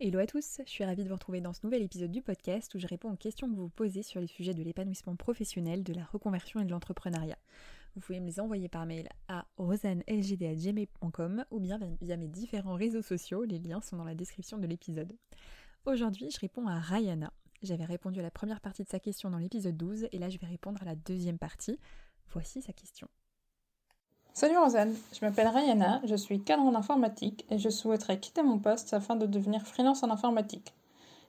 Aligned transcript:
Hello 0.00 0.18
à 0.18 0.26
tous, 0.26 0.60
je 0.66 0.70
suis 0.70 0.84
ravie 0.84 1.04
de 1.04 1.08
vous 1.08 1.14
retrouver 1.14 1.40
dans 1.40 1.52
ce 1.52 1.60
nouvel 1.62 1.80
épisode 1.80 2.10
du 2.10 2.20
podcast 2.20 2.74
où 2.74 2.80
je 2.80 2.86
réponds 2.88 3.12
aux 3.12 3.16
questions 3.16 3.48
que 3.48 3.54
vous 3.54 3.68
posez 3.68 4.02
sur 4.02 4.20
les 4.20 4.26
sujets 4.26 4.52
de 4.52 4.62
l'épanouissement 4.62 5.14
professionnel, 5.14 5.84
de 5.84 5.94
la 5.94 6.02
reconversion 6.04 6.58
et 6.58 6.64
de 6.64 6.72
l'entrepreneuriat. 6.72 7.38
Vous 7.94 8.00
pouvez 8.00 8.18
me 8.18 8.26
les 8.26 8.40
envoyer 8.40 8.68
par 8.68 8.86
mail 8.86 9.08
à 9.28 9.46
rosanelgd.gmail.com 9.56 11.44
ou 11.52 11.60
bien 11.60 11.78
via 12.02 12.16
mes 12.16 12.26
différents 12.26 12.74
réseaux 12.74 13.02
sociaux, 13.02 13.44
les 13.44 13.60
liens 13.60 13.80
sont 13.80 13.96
dans 13.96 14.02
la 14.02 14.16
description 14.16 14.58
de 14.58 14.66
l'épisode. 14.66 15.16
Aujourd'hui, 15.86 16.28
je 16.28 16.40
réponds 16.40 16.66
à 16.66 16.80
Rayana. 16.80 17.32
J'avais 17.62 17.84
répondu 17.84 18.18
à 18.18 18.24
la 18.24 18.32
première 18.32 18.60
partie 18.60 18.82
de 18.82 18.88
sa 18.88 18.98
question 18.98 19.30
dans 19.30 19.38
l'épisode 19.38 19.76
12 19.76 20.08
et 20.10 20.18
là 20.18 20.28
je 20.28 20.38
vais 20.38 20.48
répondre 20.48 20.82
à 20.82 20.86
la 20.86 20.96
deuxième 20.96 21.38
partie. 21.38 21.78
Voici 22.32 22.62
sa 22.62 22.72
question. 22.72 23.08
Salut 24.36 24.58
Rosanne, 24.58 24.96
je 25.12 25.24
m'appelle 25.24 25.46
Rayana, 25.46 26.00
je 26.02 26.16
suis 26.16 26.40
cadre 26.40 26.64
en 26.64 26.74
informatique 26.74 27.46
et 27.50 27.58
je 27.60 27.68
souhaiterais 27.68 28.18
quitter 28.18 28.42
mon 28.42 28.58
poste 28.58 28.92
afin 28.92 29.14
de 29.14 29.26
devenir 29.26 29.62
freelance 29.64 30.02
en 30.02 30.10
informatique. 30.10 30.74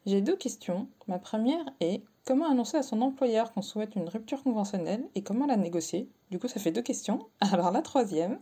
J'ai 0.08 0.22
deux 0.22 0.36
questions. 0.36 0.88
Ma 1.08 1.20
première 1.20 1.64
est 1.82 2.02
comment 2.26 2.50
annoncer 2.50 2.78
à 2.78 2.82
son 2.82 3.04
employeur 3.04 3.54
qu'on 3.54 3.62
souhaite 3.62 3.96
une 3.96 4.10
rupture 4.10 4.42
conventionnelle 4.42 5.04
et 5.14 5.22
comment 5.22 5.46
la 5.46 5.56
négocier? 5.56 6.10
Du 6.32 6.40
coup, 6.40 6.48
ça 6.48 6.60
fait 6.60 6.72
deux 6.72 6.82
questions. 6.82 7.20
Alors 7.42 7.70
la 7.70 7.84
troisième 7.84 8.40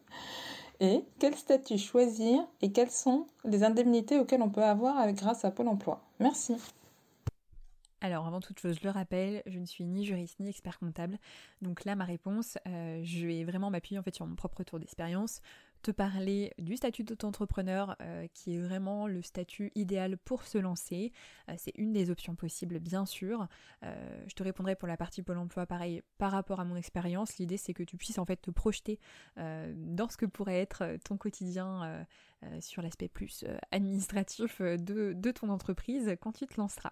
est 0.79 1.03
quel 1.19 1.35
statut 1.35 1.77
choisir 1.77 2.47
et 2.61 2.71
quelles 2.71 2.89
sont 2.89 3.27
les 3.43 3.65
indemnités 3.65 4.17
auxquelles 4.17 4.41
on 4.41 4.49
peut 4.49 4.63
avoir 4.63 5.11
grâce 5.11 5.43
à 5.43 5.51
Pôle 5.51 5.67
emploi? 5.67 5.99
Merci. 6.21 6.55
Alors 8.03 8.27
avant 8.27 8.41
toute 8.41 8.59
chose, 8.59 8.75
je 8.81 8.83
le 8.83 8.89
rappelle, 8.89 9.41
je 9.45 9.57
ne 9.57 9.65
suis 9.65 9.85
ni 9.85 10.03
juriste 10.03 10.41
ni 10.41 10.49
expert 10.49 10.77
comptable. 10.77 11.17
Donc 11.61 11.85
là, 11.85 11.95
ma 11.95 12.03
réponse, 12.03 12.57
euh, 12.67 12.99
je 13.01 13.25
vais 13.25 13.45
vraiment 13.45 13.69
m'appuyer 13.69 13.97
en 13.97 14.03
fait 14.03 14.13
sur 14.13 14.27
mon 14.27 14.35
propre 14.35 14.61
tour 14.63 14.77
d'expérience, 14.77 15.39
te 15.83 15.91
parler 15.91 16.51
du 16.57 16.75
statut 16.75 17.05
d'auto-entrepreneur 17.05 17.95
euh, 18.01 18.27
qui 18.33 18.55
est 18.55 18.59
vraiment 18.59 19.07
le 19.07 19.21
statut 19.21 19.71
idéal 19.75 20.17
pour 20.17 20.43
se 20.43 20.57
lancer. 20.57 21.13
Euh, 21.47 21.53
c'est 21.57 21.71
une 21.77 21.93
des 21.93 22.11
options 22.11 22.35
possibles, 22.35 22.79
bien 22.79 23.05
sûr. 23.05 23.47
je 23.81 24.33
te 24.35 24.43
répondrai 24.43 24.75
pour 24.75 24.89
la 24.89 24.97
partie 24.97 25.23
Pôle 25.23 25.37
Emploi, 25.37 25.65
pareil, 25.65 26.01
par 26.17 26.33
rapport 26.33 26.59
à 26.59 26.65
mon 26.65 26.75
expérience. 26.75 27.37
L'idée, 27.37 27.55
c'est 27.55 27.73
que 27.73 27.83
tu 27.83 27.95
puisses 27.95 28.17
en 28.17 28.25
fait 28.25 28.35
te 28.35 28.51
projeter 28.51 28.99
dans 29.37 30.09
ce 30.09 30.17
que 30.17 30.25
pourrait 30.25 30.59
être 30.59 30.97
ton 31.05 31.15
quotidien 31.15 32.05
sur 32.59 32.81
l'aspect 32.81 33.07
plus 33.07 33.45
administratif 33.71 34.61
de 34.61 35.31
ton 35.31 35.47
entreprise 35.47 36.17
quand 36.19 36.33
tu 36.33 36.47
te 36.47 36.59
lanceras 36.59 36.91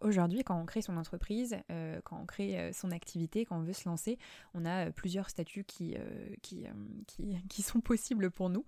aujourd'hui, 0.00 0.42
quand 0.44 0.60
on 0.60 0.66
crée 0.66 0.82
son 0.82 0.96
entreprise, 0.96 1.56
euh, 1.70 2.00
quand 2.04 2.18
on 2.20 2.26
crée 2.26 2.58
euh, 2.58 2.72
son 2.72 2.90
activité, 2.90 3.44
quand 3.44 3.58
on 3.58 3.62
veut 3.62 3.72
se 3.72 3.88
lancer, 3.88 4.18
on 4.54 4.64
a 4.64 4.86
euh, 4.86 4.90
plusieurs 4.90 5.30
statuts 5.30 5.64
qui, 5.64 5.96
qui, 6.42 6.64
qui, 7.48 7.62
sont 7.62 7.80
possibles 7.80 8.30
pour 8.30 8.50
nous. 8.50 8.64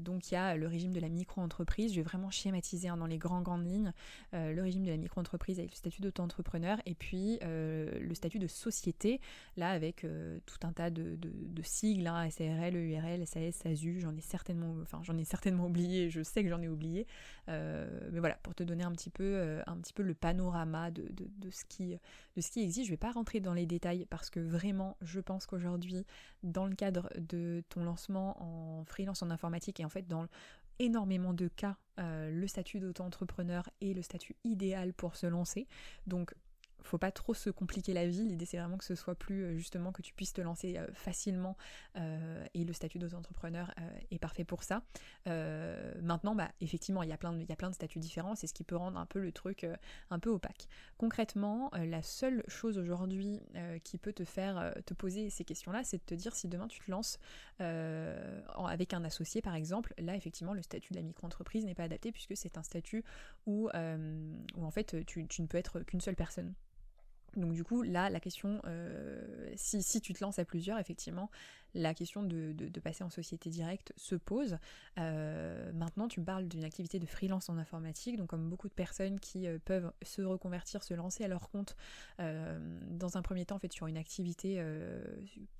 donc 0.00 0.30
il 0.30 0.34
y 0.34 0.36
a 0.36 0.56
le 0.56 0.66
régime 0.66 0.92
de 0.92 1.00
la 1.00 1.08
micro-entreprise, 1.08 1.92
je 1.92 1.96
vais 1.96 2.02
vraiment 2.02 2.30
schématiser 2.30 2.88
hein, 2.88 2.96
dans 2.96 3.06
les 3.06 3.18
grandes 3.18 3.44
grandes 3.44 3.66
lignes, 3.66 3.92
le 4.32 4.60
régime 4.60 4.84
de 4.84 4.90
la 4.90 4.96
micro-entreprise 4.96 5.58
avec 5.58 5.72
le 5.72 5.76
statut 5.76 6.00
d'auto-entrepreneur 6.02 6.78
et 6.86 6.94
puis 6.94 7.38
le 7.42 8.14
statut 8.14 8.38
de 8.38 8.46
société, 8.46 9.20
là 9.56 9.70
avec 9.70 10.06
tout 10.46 10.66
un 10.66 10.72
tas 10.72 10.90
de, 10.90 11.16
de, 11.16 11.62
sigles, 11.62 12.06
hein, 12.06 12.28
SARL, 12.30 12.76
EURL, 12.76 13.26
SAS, 13.26 13.56
SASU, 13.56 14.00
j'en 14.00 14.16
ai 14.16 14.20
certainement, 14.20 14.74
enfin 14.82 15.00
j'en 15.02 15.16
ai 15.18 15.24
certainement 15.24 15.66
oublié, 15.66 16.10
je 16.10 16.22
sais 16.22 16.42
que 16.42 16.48
j'en 16.48 16.62
ai 16.62 16.68
oublié, 16.68 17.06
mais 17.48 18.18
voilà, 18.18 18.36
pour 18.42 18.54
te 18.54 18.62
donner 18.62 18.84
un 18.84 18.92
petit 18.92 19.10
peu, 19.10 19.60
un 19.66 19.76
petit 19.76 19.92
peu 19.92 20.02
le 20.02 20.11
panorama 20.14 20.90
de, 20.90 21.04
ce 21.50 21.64
qui, 21.64 21.98
de 22.36 22.40
ce 22.40 22.50
qui 22.50 22.60
existe. 22.62 22.86
Je 22.86 22.92
ne 22.92 22.94
vais 22.94 23.00
pas 23.00 23.12
rentrer 23.12 23.40
dans 23.40 23.54
les 23.54 23.66
détails 23.66 24.06
parce 24.10 24.30
que 24.30 24.40
vraiment, 24.40 24.96
je 25.00 25.20
pense 25.20 25.46
qu'aujourd'hui, 25.46 26.04
dans 26.42 26.66
le 26.66 26.74
cadre 26.74 27.08
de 27.16 27.62
ton 27.68 27.84
lancement 27.84 28.36
en 28.42 28.84
freelance 28.84 29.22
en 29.22 29.30
informatique 29.30 29.80
et 29.80 29.84
en 29.84 29.88
fait 29.88 30.06
dans 30.08 30.26
énormément 30.78 31.32
de 31.32 31.48
cas, 31.48 31.76
euh, 31.98 32.30
le 32.30 32.46
statut 32.46 32.80
d'auto-entrepreneur 32.80 33.68
est 33.80 33.94
le 33.94 34.02
statut 34.02 34.36
idéal 34.44 34.92
pour 34.92 35.16
se 35.16 35.26
lancer. 35.26 35.66
Donc 36.06 36.34
faut 36.82 36.98
pas 36.98 37.10
trop 37.10 37.34
se 37.34 37.50
compliquer 37.50 37.92
la 37.92 38.06
vie. 38.06 38.24
L'idée 38.24 38.46
c'est 38.46 38.58
vraiment 38.58 38.78
que 38.78 38.84
ce 38.84 38.94
soit 38.94 39.14
plus 39.14 39.44
euh, 39.44 39.56
justement 39.56 39.92
que 39.92 40.02
tu 40.02 40.12
puisses 40.14 40.32
te 40.32 40.40
lancer 40.40 40.76
euh, 40.76 40.86
facilement 40.92 41.56
euh, 41.96 42.44
et 42.54 42.64
le 42.64 42.72
statut 42.72 42.98
d'auto-entrepreneur 42.98 43.72
est 44.10 44.18
parfait 44.18 44.44
pour 44.44 44.62
ça. 44.62 44.82
maintenant, 45.26 46.34
bah 46.34 46.50
effectivement, 46.60 47.02
il 47.02 47.08
y 47.08 47.12
a 47.12 47.16
plein 47.16 47.32
de, 47.32 47.74
statuts 47.74 47.98
différents, 47.98 48.34
c'est 48.34 48.46
ce 48.46 48.54
qui 48.54 48.64
peut 48.64 48.76
rendre 48.76 48.98
un 48.98 49.06
peu 49.06 49.20
le 49.20 49.32
truc 49.32 49.66
un 50.10 50.18
peu 50.18 50.30
opaque. 50.30 50.68
Concrètement, 50.98 51.70
la 51.74 52.02
seule 52.02 52.42
chose 52.48 52.78
aujourd'hui 52.78 53.40
qui 53.84 53.98
peut 53.98 54.12
te 54.12 54.24
faire 54.24 54.74
te 54.86 54.94
poser 54.94 55.30
ces 55.30 55.44
questions-là, 55.44 55.84
c'est 55.84 55.98
de 55.98 56.02
te 56.02 56.14
dire 56.14 56.34
si 56.34 56.48
demain 56.48 56.68
tu 56.68 56.80
te 56.80 56.90
lances 56.90 57.18
avec 57.58 58.94
un 58.94 59.04
associé 59.04 59.42
par 59.42 59.54
exemple, 59.54 59.94
là 59.98 60.16
effectivement 60.16 60.54
le 60.54 60.62
statut 60.62 60.92
de 60.92 60.98
la 60.98 61.02
micro-entreprise 61.02 61.64
n'est 61.64 61.74
pas 61.74 61.84
adapté 61.84 62.12
puisque 62.12 62.36
c'est 62.36 62.58
un 62.58 62.62
statut 62.62 63.04
où, 63.46 63.68
où 63.68 64.64
en 64.64 64.70
fait 64.70 65.04
tu 65.06 65.26
ne 65.38 65.46
peux 65.46 65.58
être 65.58 65.80
qu'une 65.80 66.00
seule 66.00 66.16
personne. 66.16 66.54
Donc 67.36 67.52
du 67.52 67.64
coup, 67.64 67.82
là, 67.82 68.10
la 68.10 68.20
question, 68.20 68.60
euh, 68.66 69.50
si, 69.56 69.82
si, 69.82 70.00
tu 70.00 70.12
te 70.12 70.22
lances 70.22 70.38
à 70.38 70.44
plusieurs, 70.44 70.78
effectivement, 70.78 71.30
la 71.74 71.94
question 71.94 72.22
de, 72.22 72.54
passer 72.82 73.04
en 73.04 73.10
société 73.10 73.48
directe 73.50 73.92
se 73.96 74.14
pose. 74.16 74.58
Euh, 74.98 75.72
maintenant, 75.72 76.08
tu 76.08 76.20
parles 76.20 76.48
d'une 76.48 76.64
activité 76.64 76.98
de 76.98 77.06
freelance 77.06 77.48
en 77.48 77.56
informatique, 77.58 78.16
donc 78.16 78.28
comme 78.28 78.48
beaucoup 78.48 78.68
de 78.68 78.74
personnes 78.74 79.20
qui 79.20 79.46
euh, 79.46 79.58
peuvent 79.64 79.92
se 80.02 80.22
reconvertir, 80.22 80.82
se 80.82 80.94
lancer 80.94 81.24
à 81.24 81.28
leur 81.28 81.48
compte, 81.50 81.76
euh, 82.20 82.58
dans 82.90 83.16
un 83.16 83.22
premier 83.22 83.46
temps, 83.46 83.56
en 83.56 83.58
fait, 83.60 83.72
sur 83.72 83.86
une 83.86 83.96
activité 83.96 84.62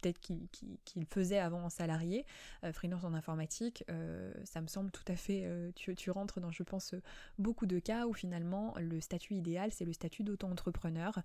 peut-être 0.01 0.21
qu'ils 0.21 1.07
faisaient 1.07 1.39
avant 1.39 1.65
en 1.65 1.71
salarié, 1.71 2.25
freelance 2.73 3.05
en 3.05 3.15
informatique, 3.15 3.85
ça 4.45 4.61
me 4.61 4.67
semble 4.67 4.91
tout 4.91 5.05
à 5.09 5.17
fait, 5.17 5.73
tu, 5.75 5.95
tu, 5.95 6.11
rentres 6.11 6.41
dans, 6.41 6.51
je 6.51 6.63
pense, 6.63 6.95
beaucoup 7.39 7.67
de 7.67 7.79
cas 7.79 8.07
où 8.07 8.13
finalement 8.13 8.75
le 8.79 9.01
statut 9.01 9.35
idéal, 9.35 9.73
c'est 9.73 9.85
le 9.85 9.93
statut 9.93 10.23
d'auto-entrepreneur, 10.23 11.21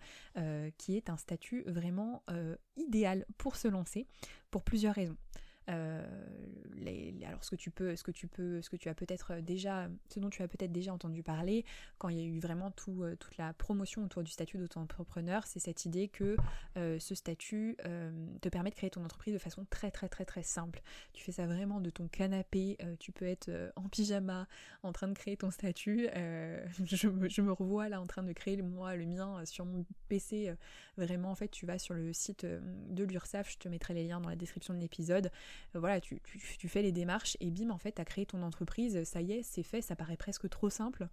qui 0.77 0.95
est 0.95 1.09
un 1.09 1.17
statut 1.17 1.63
vraiment 1.67 2.23
idéal 2.75 3.25
pour 3.37 3.55
se 3.55 3.67
lancer, 3.67 4.07
pour 4.57 4.63
plusieurs 4.63 4.95
raisons. 4.95 5.17
Euh, 5.69 6.01
alors 7.25 7.43
ce 7.43 7.51
que 7.51 7.55
tu 7.55 7.71
peux, 7.71 7.95
ce 7.95 8.03
que 8.03 8.11
tu 8.11 8.27
peux, 8.27 8.61
ce 8.61 8.69
que 8.69 8.77
tu 8.77 8.87
as 8.87 8.93
peut-être 8.93 9.41
déjà, 9.41 9.89
ce 10.09 10.19
dont 10.19 10.29
tu 10.29 10.41
as 10.41 10.47
peut-être 10.47 10.71
déjà 10.71 10.93
entendu 10.93 11.23
parler 11.23 11.65
quand 11.97 12.07
il 12.09 12.17
y 12.17 12.21
a 12.21 12.23
eu 12.23 12.39
vraiment 12.39 12.71
euh, 12.87 13.15
toute 13.15 13.37
la 13.37 13.53
promotion 13.53 14.05
autour 14.05 14.23
du 14.23 14.31
statut 14.31 14.57
d'auto-entrepreneur, 14.57 15.45
c'est 15.45 15.59
cette 15.59 15.85
idée 15.85 16.07
que 16.07 16.37
euh, 16.77 16.99
ce 16.99 17.15
statut 17.15 17.77
te 18.41 18.49
permet 18.49 18.69
de 18.69 18.75
créer 18.75 18.89
ton 18.89 19.03
entreprise 19.03 19.33
de 19.33 19.39
façon 19.39 19.65
très 19.69 19.91
très 19.91 20.07
très 20.07 20.23
très 20.23 20.43
simple. 20.43 20.81
Tu 21.13 21.23
fais 21.23 21.31
ça 21.31 21.45
vraiment 21.45 21.81
de 21.81 21.89
ton 21.89 22.07
canapé, 22.07 22.77
tu 22.99 23.11
peux 23.11 23.25
être 23.25 23.49
en 23.75 23.89
pyjama 23.89 24.47
en 24.83 24.91
train 24.93 25.07
de 25.07 25.13
créer 25.13 25.35
ton 25.35 25.51
statut. 25.51 26.07
Je 26.85 27.41
me, 27.41 27.51
revois 27.51 27.89
là 27.89 27.99
en 27.99 28.05
train 28.05 28.23
de 28.23 28.33
créer 28.33 28.61
moi 28.61 28.95
le 28.95 29.05
mien 29.05 29.43
sur 29.45 29.65
mon 29.65 29.85
PC. 30.07 30.53
vraiment 30.97 31.31
en 31.31 31.35
fait 31.35 31.49
tu 31.49 31.65
vas 31.65 31.79
sur 31.79 31.93
le 31.93 32.13
site 32.13 32.45
de 32.45 33.03
l'URSSAF, 33.03 33.51
je 33.51 33.57
te 33.57 33.67
mettrai 33.67 33.93
les 33.93 34.05
liens 34.05 34.19
dans 34.21 34.29
la 34.29 34.35
description 34.35 34.73
de 34.73 34.79
l'épisode. 34.79 35.31
Euh, 35.75 35.79
voilà, 35.79 35.99
tu, 36.01 36.19
fais 36.67 36.81
les 36.81 36.91
démarches 36.91 37.37
et 37.39 37.51
bim, 37.51 37.69
en 37.69 37.77
fait, 37.77 37.93
tu 37.93 38.01
as 38.01 38.05
créé 38.05 38.25
ton 38.25 38.41
entreprise, 38.43 39.03
ça 39.03 39.21
y 39.21 39.33
est, 39.33 39.43
c'est 39.43 39.63
fait, 39.63 39.81
ça 39.81 39.95
paraît 39.95 40.17
presque 40.17 40.49
trop 40.49 40.69
simple. 40.69 41.07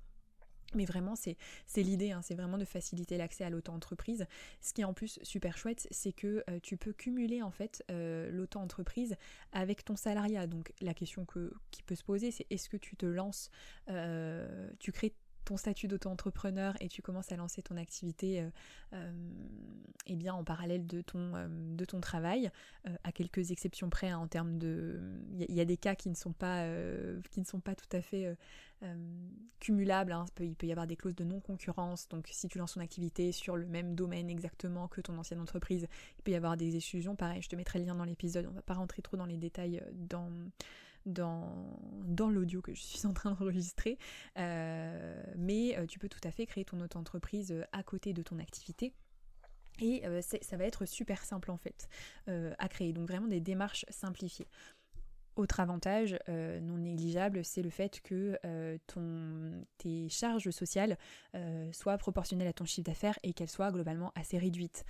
Mais 0.74 0.86
vraiment, 0.86 1.14
c'est 1.14 1.36
l'idée, 1.76 2.10
hein, 2.10 2.20
c'est 2.22 2.34
vraiment 2.34 2.58
de 2.58 2.64
faciliter 2.64 3.16
l'accès 3.16 3.44
à 3.44 3.50
l'auto-entreprise. 3.50 4.26
Ce 4.60 4.72
qui 4.72 4.80
est 4.80 4.84
en 4.84 4.92
plus 4.92 5.20
super 5.22 5.56
chouette, 5.56 5.86
c'est 5.92 6.12
que 6.12 6.42
euh, 6.50 6.58
tu 6.62 6.76
peux 6.76 6.92
cumuler 6.92 7.42
en 7.42 7.52
fait 7.52 7.84
euh, 7.92 8.28
l'auto-entreprise 8.32 9.14
avec 9.52 9.84
ton 9.84 9.94
salariat. 9.94 10.48
Donc 10.48 10.72
la 10.80 10.92
question 10.92 11.26
qui 11.70 11.82
peut 11.84 11.94
se 11.94 12.02
poser, 12.02 12.32
c'est 12.32 12.46
est-ce 12.50 12.68
que 12.68 12.76
tu 12.76 12.96
te 12.96 13.06
lances, 13.06 13.50
tu 14.80 14.90
crées 14.90 15.14
ton 15.44 15.56
statut 15.56 15.88
d'auto-entrepreneur 15.88 16.74
et 16.80 16.88
tu 16.88 17.02
commences 17.02 17.30
à 17.32 17.36
lancer 17.36 17.62
ton 17.62 17.76
activité 17.76 18.40
euh, 18.40 18.50
euh, 18.94 19.12
eh 20.06 20.16
bien 20.16 20.34
en 20.34 20.44
parallèle 20.44 20.86
de 20.86 21.00
ton, 21.00 21.34
euh, 21.34 22.00
travail, 22.00 22.50
à 23.04 23.12
quelques 23.12 23.50
exceptions 23.50 23.88
près 23.88 24.10
hein, 24.10 24.18
en 24.18 24.26
termes 24.26 24.58
de... 24.58 25.00
Il 25.48 25.54
y, 25.54 25.60
a 25.60 25.64
des 25.64 25.76
cas 25.76 25.94
qui 25.94 26.10
ne 26.10 26.14
sont 26.14 26.32
pas, 26.32 26.66
qui 27.30 27.40
ne 27.40 27.44
sont 27.44 27.60
pas 27.60 27.74
tout 27.74 27.96
à 27.96 28.00
fait 28.00 28.36
cumulables, 29.60 30.12
hein. 30.12 30.26
il, 30.40 30.54
peut, 30.54 30.66
y 30.66 30.72
avoir 30.72 30.86
des 30.86 30.96
clauses 30.96 31.14
de 31.14 31.24
non-concurrence, 31.24 32.08
donc 32.08 32.28
si 32.30 32.48
tu 32.48 32.58
lances 32.58 32.74
ton 32.74 32.80
activité 32.80 33.32
sur 33.32 33.56
le 33.56 33.66
même 33.66 33.94
domaine 33.94 34.28
exactement 34.28 34.88
que 34.88 35.00
ton 35.00 35.16
ancienne 35.16 35.40
entreprise, 35.40 35.86
il 36.18 36.22
peut 36.22 36.32
y 36.32 36.34
avoir 36.34 36.56
des 36.56 36.76
exclusions, 36.76 37.16
pareil, 37.16 37.40
je 37.40 37.48
te 37.48 37.56
mettrai 37.56 37.78
le 37.78 37.86
lien 37.86 37.94
dans 37.94 38.04
l'épisode, 38.04 38.46
on 38.50 38.54
va 38.54 38.62
pas 38.62 38.74
rentrer 38.74 39.00
trop 39.00 39.16
dans 39.16 39.26
les 39.26 39.38
détails 39.38 39.82
dans 39.94 40.30
dans, 41.06 41.78
l'audio 42.18 42.62
que 42.62 42.74
je 42.74 42.80
suis 42.80 43.06
en 43.06 43.12
train 43.12 43.32
d'enregistrer. 43.32 43.98
Euh, 44.38 45.22
mais 45.36 45.76
euh, 45.76 45.86
tu 45.86 45.98
peux 45.98 46.08
tout 46.08 46.20
à 46.24 46.30
fait 46.30 46.46
créer 46.46 46.64
ton 46.64 46.80
auto-entreprise 46.80 47.52
euh, 47.52 47.64
à 47.72 47.82
côté 47.82 48.12
de 48.12 48.22
ton 48.22 48.38
activité. 48.38 48.92
Et 49.80 50.04
ça 50.20 50.56
va 50.56 50.66
être 50.66 50.84
super 50.84 51.24
simple 51.24 51.50
en 51.50 51.56
fait 51.56 51.88
à 52.28 52.68
créer. 52.68 52.92
Donc 52.92 53.08
vraiment 53.08 53.26
des 53.26 53.40
démarches 53.40 53.84
simplifiées. 53.90 54.46
Autre 55.36 55.58
avantage 55.58 56.16
euh, 56.28 56.60
non 56.60 56.78
négligeable, 56.78 57.44
c'est 57.44 57.62
le 57.62 57.70
fait 57.70 58.00
que 58.02 58.38
euh, 58.44 58.78
tes 59.78 60.08
charges 60.08 60.50
sociales 60.50 60.96
euh, 61.34 61.72
soient 61.72 61.98
proportionnelles 61.98 62.46
à 62.46 62.52
ton 62.52 62.64
chiffre 62.64 62.86
d'affaires 62.86 63.18
et 63.24 63.32
qu'elles 63.32 63.50
soient 63.50 63.72
globalement 63.72 64.12
assez 64.14 64.38
réduites. 64.38 64.84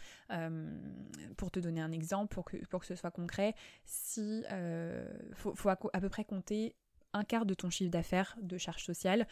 pour 1.36 1.50
te 1.50 1.60
donner 1.60 1.80
un 1.80 1.92
exemple, 1.92 2.34
pour 2.34 2.44
que, 2.44 2.86
ce 2.86 2.94
soit 2.94 3.10
concret, 3.10 3.54
si 3.86 4.44
faut 5.34 5.68
à, 5.68 5.76
peu 5.76 6.08
près 6.08 6.24
compter 6.24 6.76
un 7.14 7.24
quart 7.24 7.46
de 7.46 7.54
ton 7.54 7.70
chiffre 7.70 7.90
d'affaires 7.90 8.36
de 8.42 8.58
charges 8.58 8.84
sociales. 8.84 9.26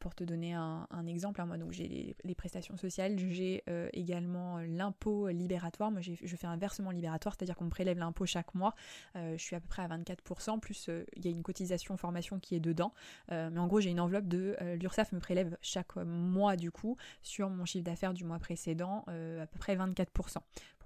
pour 0.00 0.14
te 0.14 0.24
donner 0.24 0.54
un, 0.54 0.86
exemple, 1.06 1.40
hein, 1.40 1.46
moi 1.46 1.56
donc 1.56 1.72
j'ai 1.72 2.14
les, 2.22 2.34
prestations 2.34 2.76
sociales, 2.76 3.18
j'ai 3.18 3.64
également 3.92 4.58
l'impôt 4.58 5.28
libératoire. 5.28 5.90
Moi 5.90 6.00
je 6.00 6.36
fais 6.36 6.46
un 6.46 6.56
versement 6.56 6.90
libératoire, 6.90 7.34
c'est-à-dire 7.36 7.56
qu'on 7.56 7.64
me 7.64 7.70
prélève 7.70 7.98
l'impôt 7.98 8.26
chaque 8.26 8.54
mois. 8.54 8.74
je 9.14 9.36
suis 9.38 9.56
à 9.56 9.60
peu 9.60 9.68
près 9.68 9.82
à 9.82 9.88
24%, 9.88 10.60
plus 10.60 10.88
il 11.16 11.24
y 11.24 11.28
a 11.28 11.30
une 11.30 11.42
cotisation 11.42 11.96
formation 11.96 12.38
qui 12.38 12.54
est 12.54 12.60
dedans. 12.60 12.92
mais 13.30 13.58
en 13.58 13.66
gros 13.66 13.80
j'ai 13.80 13.90
une 13.90 14.00
enveloppe 14.00 14.28
de 14.28 14.56
l'URSSAF 14.80 15.12
me 15.12 15.20
prélève 15.20 15.56
chaque 15.62 15.96
mois 15.96 16.56
du 16.56 16.70
coup 16.70 16.96
sur 17.22 17.48
mon 17.48 17.64
chiffre 17.64 17.84
d'affaires 17.84 18.14
du 18.14 18.24
mois 18.24 18.38
précédent 18.38 19.04
à 19.08 19.46
peu 19.46 19.58
près 19.58 19.76
24% 19.76 20.38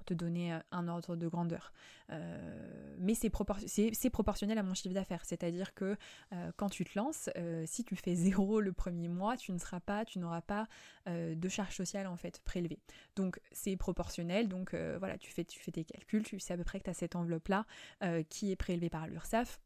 te 0.07 0.15
donner 0.15 0.55
euh, 0.55 0.59
un 0.71 0.89
ordre 0.89 1.17
de 1.17 1.29
grandeur. 1.29 1.73
Euh, 2.11 2.95
mais 2.99 3.15
c'est 3.15 3.31
proportionnel 3.31 4.59
à 4.59 4.63
mon 4.63 4.75
chiffre 4.75 4.95
d'affaires, 4.95 5.25
c'est-à-dire 5.25 5.75
que 5.75 5.97
euh, 6.33 6.53
quand 6.57 6.71
tu 6.71 6.85
te 6.85 6.99
lances, 6.99 7.29
si 7.67 7.85
tu 7.85 7.97
fais 7.97 8.15
zéro 8.15 8.61
le 8.61 8.73
premier 8.73 9.09
mois, 9.09 9.37
tu 9.37 9.53
ne 9.53 9.59
seras 9.59 9.81
pas, 9.81 10.05
tu 10.05 10.19
n'auras 10.19 10.41
pas 10.41 10.69
de 11.07 11.49
charge 11.49 11.75
sociale 11.75 12.07
en 12.07 12.17
fait 12.17 12.41
prélevée. 12.45 12.79
Donc 13.17 13.41
c'est 13.53 13.77
proportionnel, 13.77 14.49
donc 14.49 14.75
voilà, 14.75 15.19
tu 15.19 15.31
fais, 15.31 15.45
tu 15.45 15.61
fais 15.61 15.73
tes 15.73 15.85
calculs, 15.85 16.23
tu 16.23 16.39
sais 16.39 16.55
à 16.55 16.57
peu 16.57 16.65
près 16.65 16.79
que 16.79 16.85
tu 16.85 16.91
as 16.91 16.95
cette 16.95 17.17
enveloppe-là 17.17 17.67
qui 18.29 18.53
est 18.53 18.57
prélevée 18.57 18.91
par 18.91 19.07
l'URSSAF 19.07 19.61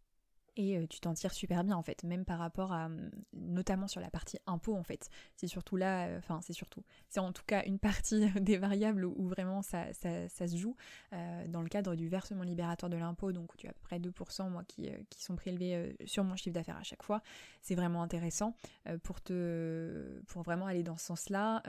et 0.57 0.79
euh, 0.79 0.87
tu 0.87 1.01
t'en 1.01 1.15
tires 1.15 1.33
super 1.33 1.65
bien 1.65 1.77
en 1.77 1.83
fait, 1.83 2.05
même 2.05 2.25
par 2.25 2.39
rapport 2.39 2.73
à, 2.73 2.87
hum, 2.87 3.11
notamment 3.33 3.89
sur 3.89 4.01
la 4.01 4.11
partie 4.11 4.39
impôt 4.47 4.77
en 4.77 4.83
fait. 4.83 5.09
C'est 5.37 5.47
surtout 5.47 5.77
là, 5.77 6.07
euh, 6.07 6.19
enfin 6.19 6.41
c'est 6.43 6.53
surtout, 6.53 6.83
c'est 7.09 7.21
en 7.21 7.33
tout 7.33 7.45
cas 7.47 7.65
une 7.65 7.79
partie 7.79 8.31
des 8.41 8.59
variables 8.59 9.05
où, 9.05 9.29
vraiment 9.29 9.63
ça, 9.63 9.93
ça, 9.93 10.29
se 10.29 10.57
joue 10.57 10.77
euh, 11.13 11.47
dans 11.49 11.63
le 11.63 11.69
cadre 11.69 11.95
du 11.95 12.09
versement 12.09 12.43
libératoire 12.43 12.91
de 12.91 12.97
l'impôt, 12.97 13.33
donc 13.33 13.57
tu 13.57 13.67
as 13.67 13.71
à 13.71 13.73
peu 13.73 13.81
près 13.83 13.99
2% 13.99 14.51
moi 14.51 14.65
qui, 14.65 14.91
qui 15.09 15.23
sont 15.23 15.37
prélevés 15.37 15.97
sur 16.05 16.25
mon 16.25 16.37
chiffre 16.37 16.55
d'affaires 16.55 16.77
à 16.77 16.83
chaque 16.83 17.03
fois. 17.03 17.23
C'est 17.63 17.75
vraiment 17.75 18.03
intéressant 18.03 18.55
pour 19.03 19.21
te, 19.21 20.21
pour 20.27 20.43
vraiment 20.43 20.67
aller 20.67 20.83
dans 20.83 20.97
ce 20.97 21.07
sens-là 21.07 21.63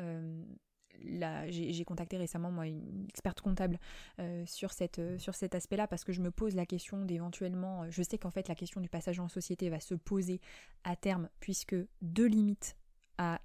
j'ai 1.50 1.84
contacté 1.86 2.18
récemment 2.18 2.52
moi 2.52 2.68
une 2.68 3.06
experte 3.10 3.42
comptable 3.42 3.80
euh, 4.20 4.44
sur, 4.46 4.72
euh, 5.00 5.18
sur 5.18 5.36
cet 5.36 5.56
aspect-là 5.56 5.88
parce 5.88 6.04
que 6.04 6.12
je 6.12 6.22
me 6.22 6.32
pose 6.32 6.56
la 6.56 6.66
question 6.66 7.06
d'éventuellement, 7.06 7.84
euh, 7.84 7.88
je 7.90 8.04
sais 8.04 8.18
qu'en 8.18 8.32
fait 8.32 8.48
la 8.48 8.56
question 8.56 8.82
du 8.82 8.90
passage 8.90 9.20
en 9.20 9.28
société 9.28 9.70
va 9.70 9.80
se 9.80 9.96
poser 9.96 10.40
à 10.84 10.96
terme 10.96 11.30
puisque 11.40 11.76
deux 12.02 12.28
limites 12.28 12.76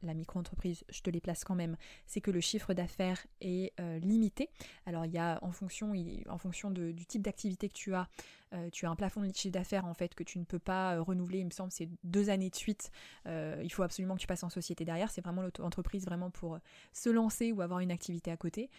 la 0.03 0.15
micro-entreprise, 0.15 0.85
je 0.89 1.01
te 1.01 1.11
les 1.11 1.21
place 1.21 1.45
quand 1.45 1.55
même, 1.55 1.77
c'est 2.07 2.21
que 2.21 2.31
le 2.31 2.41
chiffre 2.41 2.75
d'affaires 2.75 3.27
est 3.41 3.73
limité. 4.03 4.51
Alors 4.87 5.05
il 5.05 5.13
y 5.13 5.19
a 5.19 5.39
en 5.43 5.53
fonction, 5.53 5.93
en 6.29 6.39
fonction 6.39 6.71
du 6.71 7.07
type 7.07 7.23
d'activité 7.23 7.69
que 7.69 7.75
tu 7.75 7.95
as, 7.95 8.09
euh, 8.55 8.71
tu 8.71 8.87
as 8.87 8.91
un 8.91 8.97
plafond 8.97 9.23
de 9.23 9.35
chiffre 9.35 9.53
d'affaires 9.53 9.85
en 9.87 9.95
fait 9.95 10.15
que 10.15 10.23
tu 10.23 10.39
ne 10.39 10.45
peux 10.45 10.59
pas 10.59 10.95
euh, 10.95 11.03
renouveler, 11.03 11.41
il 11.41 11.47
me 11.47 11.51
semble, 11.51 11.73
c'est 11.73 11.89
deux 12.05 12.31
années 12.31 12.51
de 12.51 12.55
suite. 12.55 12.91
Euh, 13.27 13.61
il 13.63 13.73
faut 13.73 13.83
absolument 13.83 14.15
que 14.15 14.21
tu 14.21 14.27
passes 14.27 14.45
en 14.45 14.51
société 14.51 14.85
derrière. 14.85 15.11
C'est 15.11 15.21
vraiment 15.21 15.43
l'auto-entreprise 15.43 16.05
vraiment 16.05 16.31
pour 16.31 16.59
se 16.93 17.11
lancer 17.11 17.53
ou 17.53 17.61
avoir 17.61 17.81
une 17.81 17.91
activité 17.91 18.31
à 18.31 18.37
côté. 18.37 18.71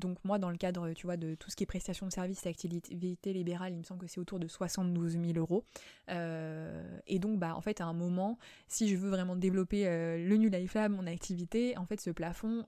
Donc 0.00 0.18
moi, 0.24 0.38
dans 0.38 0.50
le 0.50 0.56
cadre, 0.56 0.92
tu 0.92 1.06
vois, 1.06 1.16
de 1.16 1.34
tout 1.34 1.50
ce 1.50 1.56
qui 1.56 1.64
est 1.64 1.66
prestation 1.66 2.06
de 2.06 2.12
services 2.12 2.44
et 2.46 2.48
activité 2.48 3.32
libérale, 3.32 3.72
il 3.72 3.78
me 3.78 3.84
semble 3.84 4.00
que 4.00 4.06
c'est 4.06 4.20
autour 4.20 4.38
de 4.38 4.48
72 4.48 5.12
000 5.12 5.24
euros. 5.36 5.64
et 6.08 7.18
donc, 7.18 7.38
bah, 7.38 7.54
en 7.54 7.60
fait, 7.60 7.80
à 7.80 7.84
un 7.84 7.92
moment, 7.92 8.38
si 8.68 8.88
je 8.88 8.96
veux 8.96 9.10
vraiment 9.10 9.36
développer 9.36 9.84
le 9.84 10.36
New 10.36 10.50
Life 10.50 10.74
Lab, 10.74 10.92
mon 10.92 11.06
activité, 11.06 11.76
en 11.76 11.86
fait, 11.86 12.00
ce 12.00 12.10
plafond, 12.10 12.66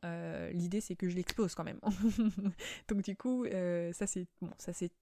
l'idée 0.53 0.81
c'est 0.81 0.95
que 0.95 1.09
je 1.09 1.17
l'explose 1.17 1.55
quand 1.55 1.65
même. 1.65 1.81
donc 2.89 3.03
du 3.03 3.17
coup, 3.17 3.45
ça 3.93 4.07
c'est 4.07 4.27
bon, 4.41 4.51
ça 4.59 4.73
c'est 4.73 4.93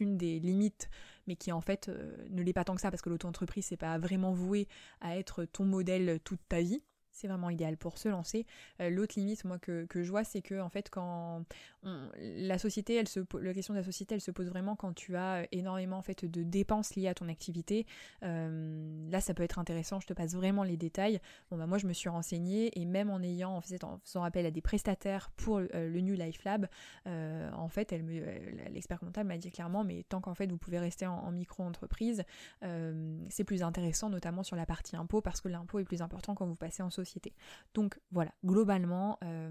une 0.00 0.16
des 0.16 0.38
limites, 0.38 0.88
mais 1.26 1.36
qui 1.36 1.52
en 1.52 1.60
fait 1.60 1.88
euh, 1.88 2.16
ne 2.30 2.42
l'est 2.42 2.52
pas 2.52 2.64
tant 2.64 2.74
que 2.74 2.80
ça 2.80 2.90
parce 2.90 3.02
que 3.02 3.08
l'auto-entreprise 3.08 3.66
c'est 3.66 3.76
pas 3.76 3.98
vraiment 3.98 4.32
voué 4.32 4.68
à 5.00 5.16
être 5.16 5.44
ton 5.44 5.64
modèle 5.64 6.20
toute 6.24 6.40
ta 6.48 6.60
vie 6.60 6.82
c'est 7.16 7.28
vraiment 7.28 7.50
idéal 7.50 7.76
pour 7.76 7.98
se 7.98 8.08
lancer. 8.08 8.46
Euh, 8.80 8.90
l'autre 8.90 9.14
limite, 9.16 9.44
moi, 9.44 9.58
que, 9.58 9.86
je 9.90 10.10
vois, 10.10 10.22
c'est 10.22 10.42
que 10.42 10.60
en 10.60 10.68
fait, 10.68 10.90
quand 10.90 11.44
la 12.18 12.58
société, 12.58 12.94
elle 12.96 13.08
se, 13.08 13.20
question 13.52 13.72
de 13.72 13.78
la 13.78 13.84
société, 13.84 14.14
elle 14.14 14.20
se 14.20 14.30
pose 14.30 14.48
vraiment 14.48 14.76
quand 14.76 14.92
tu 14.92 15.16
as 15.16 15.46
énormément 15.52 15.96
en 15.96 16.02
fait 16.02 16.24
de 16.24 16.42
dépenses 16.42 16.94
liées 16.94 17.08
à 17.08 17.14
ton 17.14 17.28
activité. 17.28 17.86
Euh, 18.22 19.08
là, 19.10 19.20
ça 19.20 19.34
peut 19.34 19.44
être 19.44 19.58
intéressant. 19.58 20.00
Je 20.00 20.06
te 20.06 20.12
passe 20.12 20.34
vraiment 20.34 20.62
les 20.62 20.76
détails. 20.76 21.20
Bon, 21.50 21.56
bah 21.56 21.66
moi, 21.66 21.78
je 21.78 21.86
me 21.86 21.92
suis 21.92 22.08
renseignée 22.08 22.78
et 22.78 22.84
même 22.84 23.08
en 23.08 23.22
ayant, 23.22 23.52
en, 23.52 23.58
en 23.58 23.98
faisant 24.04 24.22
appel 24.22 24.44
à 24.46 24.50
des 24.50 24.60
prestataires 24.60 25.30
pour 25.36 25.58
euh, 25.58 25.68
le 25.72 26.00
New 26.00 26.14
Life 26.14 26.44
Lab, 26.44 26.68
en 27.06 27.68
fait, 27.68 27.94
l'expert 28.72 29.00
comptable 29.00 29.28
m'a 29.28 29.38
dit 29.38 29.50
clairement, 29.50 29.84
mais 29.84 30.04
tant 30.08 30.20
qu'en 30.20 30.34
fait, 30.34 30.46
vous 30.46 30.58
pouvez 30.58 30.78
rester 30.78 31.06
en, 31.06 31.30
micro-entreprise, 31.30 32.24
c'est 33.28 33.44
plus 33.44 33.62
intéressant, 33.62 34.10
notamment 34.10 34.42
sur 34.42 34.56
la 34.56 34.66
partie 34.66 34.96
impôt, 34.96 35.20
parce 35.20 35.40
que 35.40 35.48
l'impôt 35.48 35.78
est 35.78 35.84
plus 35.84 36.02
important 36.02 36.34
quand 36.34 36.46
vous 36.46 36.56
passez 36.56 36.82
en 36.82 36.90
société 36.90 37.05
donc 37.74 37.98
voilà, 38.10 38.32
globalement, 38.44 39.18
euh, 39.24 39.48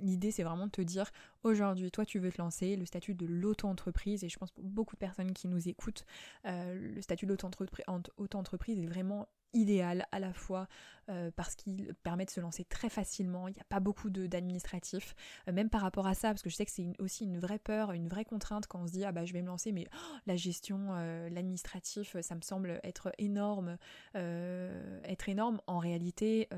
l'idée 0.00 0.30
c'est 0.30 0.42
vraiment 0.42 0.66
de 0.66 0.72
te 0.72 0.82
dire 0.82 1.10
aujourd'hui, 1.42 1.90
toi 1.90 2.04
tu 2.04 2.18
veux 2.18 2.30
te 2.30 2.40
lancer, 2.40 2.76
le 2.76 2.86
statut 2.86 3.14
de 3.14 3.26
l'auto-entreprise, 3.26 4.24
et 4.24 4.28
je 4.28 4.38
pense 4.38 4.50
pour 4.50 4.64
beaucoup 4.64 4.96
de 4.96 5.00
personnes 5.00 5.32
qui 5.32 5.48
nous 5.48 5.68
écoutent, 5.68 6.04
euh, 6.46 6.74
le 6.94 7.02
statut 7.02 7.26
de 7.26 7.30
l'auto-entreprise 7.30 8.78
est 8.78 8.86
vraiment 8.86 9.28
idéal 9.54 10.06
à 10.12 10.18
la 10.20 10.32
fois 10.32 10.68
euh, 11.08 11.30
parce 11.34 11.54
qu'il 11.54 11.94
permet 12.02 12.24
de 12.24 12.30
se 12.30 12.40
lancer 12.40 12.64
très 12.64 12.88
facilement, 12.88 13.48
il 13.48 13.54
n'y 13.54 13.60
a 13.60 13.66
pas 13.68 13.80
beaucoup 13.80 14.10
d'administratifs, 14.10 15.14
même 15.50 15.68
par 15.68 15.82
rapport 15.82 16.06
à 16.06 16.14
ça, 16.14 16.28
parce 16.28 16.42
que 16.42 16.50
je 16.50 16.54
sais 16.54 16.64
que 16.64 16.70
c'est 16.70 16.92
aussi 16.98 17.24
une 17.24 17.38
vraie 17.38 17.58
peur, 17.58 17.92
une 17.92 18.08
vraie 18.08 18.24
contrainte 18.24 18.66
quand 18.66 18.80
on 18.80 18.86
se 18.86 18.92
dit 18.92 19.04
ah 19.04 19.12
bah 19.12 19.24
je 19.24 19.32
vais 19.32 19.42
me 19.42 19.48
lancer, 19.48 19.72
mais 19.72 19.86
oh, 19.92 20.16
la 20.26 20.36
gestion, 20.36 20.92
l'administratif, 21.30 22.16
ça 22.20 22.34
me 22.34 22.40
semble 22.40 22.80
être 22.82 23.12
énorme, 23.18 23.76
être 24.14 25.28
énorme. 25.28 25.60
En 25.66 25.78
réalité, 25.78 26.48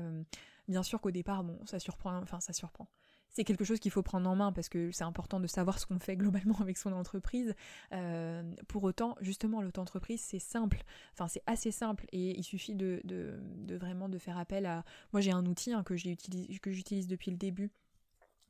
bien 0.67 0.83
sûr 0.83 1.01
qu'au 1.01 1.11
départ, 1.11 1.43
bon, 1.43 1.59
ça 1.65 1.79
surprend, 1.79 2.17
enfin 2.17 2.39
ça 2.39 2.53
surprend 2.53 2.87
c'est 3.29 3.43
quelque 3.43 3.63
chose 3.63 3.79
qu'il 3.79 3.91
faut 3.91 4.03
prendre 4.03 4.29
en 4.29 4.35
main 4.35 4.51
parce 4.51 4.69
que 4.69 4.91
c'est 4.91 5.03
important 5.03 5.39
de 5.39 5.47
savoir 5.47 5.79
ce 5.79 5.85
qu'on 5.85 5.99
fait 5.99 6.15
globalement 6.15 6.57
avec 6.61 6.77
son 6.77 6.91
entreprise. 6.93 7.53
Euh, 7.93 8.43
pour 8.67 8.83
autant, 8.83 9.15
justement, 9.21 9.61
l'auto-entreprise, 9.61 10.21
c'est 10.21 10.39
simple. 10.39 10.83
Enfin, 11.13 11.27
c'est 11.27 11.43
assez 11.45 11.71
simple 11.71 12.05
et 12.11 12.37
il 12.37 12.43
suffit 12.43 12.75
de, 12.75 13.01
vraiment 13.69 14.09
de 14.09 14.17
faire 14.17 14.37
appel 14.37 14.65
à... 14.65 14.83
Moi, 15.13 15.21
j'ai 15.21 15.31
un 15.31 15.45
outil 15.45 15.73
hein, 15.73 15.83
que 15.83 15.95
j'utilise 15.95 17.07
depuis 17.07 17.31
le 17.31 17.37
début 17.37 17.71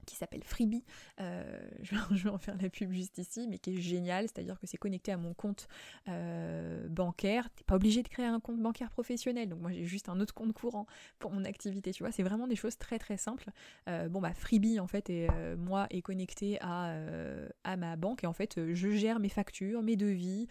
qui 0.07 0.15
s'appelle 0.15 0.44
Freebie. 0.44 0.83
Euh, 1.19 1.44
je, 1.83 2.24
vais, 2.24 2.30
en 2.30 2.39
faire 2.39 2.57
la 2.59 2.69
pub 2.69 2.92
juste 2.92 3.19
ici, 3.19 3.48
mais 3.48 3.59
qui 3.59 3.75
est 3.75 3.81
génial, 3.81 4.24
c'est-à-dire 4.24 4.59
que 4.59 4.65
c'est 4.65 4.77
connecté 4.77 5.12
à 5.12 5.18
mon 5.18 5.36
compte 5.36 5.68
euh, 6.07 6.88
bancaire. 6.88 7.48
T'es 7.51 7.63
pas 7.63 7.75
obligé 7.75 8.01
de 8.01 8.07
créer 8.07 8.25
un 8.25 8.39
compte 8.39 8.59
bancaire 8.59 8.89
professionnel, 8.89 9.50
donc 9.50 9.62
moi 9.62 9.71
j'ai 9.71 9.86
juste 9.86 10.09
un 10.09 10.19
autre 10.19 10.33
compte 10.33 10.54
courant 10.54 10.88
pour 11.19 11.31
mon 11.31 11.45
activité, 11.45 11.92
tu 11.92 12.01
vois. 12.01 12.12
C'est 12.12 12.24
vraiment 12.24 12.48
des 12.48 12.55
choses 12.55 12.77
très 12.77 12.98
très 12.98 13.17
simples. 13.17 13.51
Euh, 13.89 14.10
bon 14.10 14.22
bah 14.22 14.34
Freebie 14.34 14.79
en 14.79 14.88
fait, 14.88 15.10
est, 15.10 15.27
moi 15.58 15.88
est 15.89 16.01
connecté 16.01 16.58
à, 16.62 16.96
à 17.63 17.77
ma 17.77 17.96
banque 17.98 18.24
et 18.24 18.27
en 18.27 18.34
fait 18.34 18.60
je 18.74 18.89
gère 18.91 19.20
mes 19.20 19.29
factures, 19.29 19.84
mes 19.84 19.98
devis, 19.98 20.48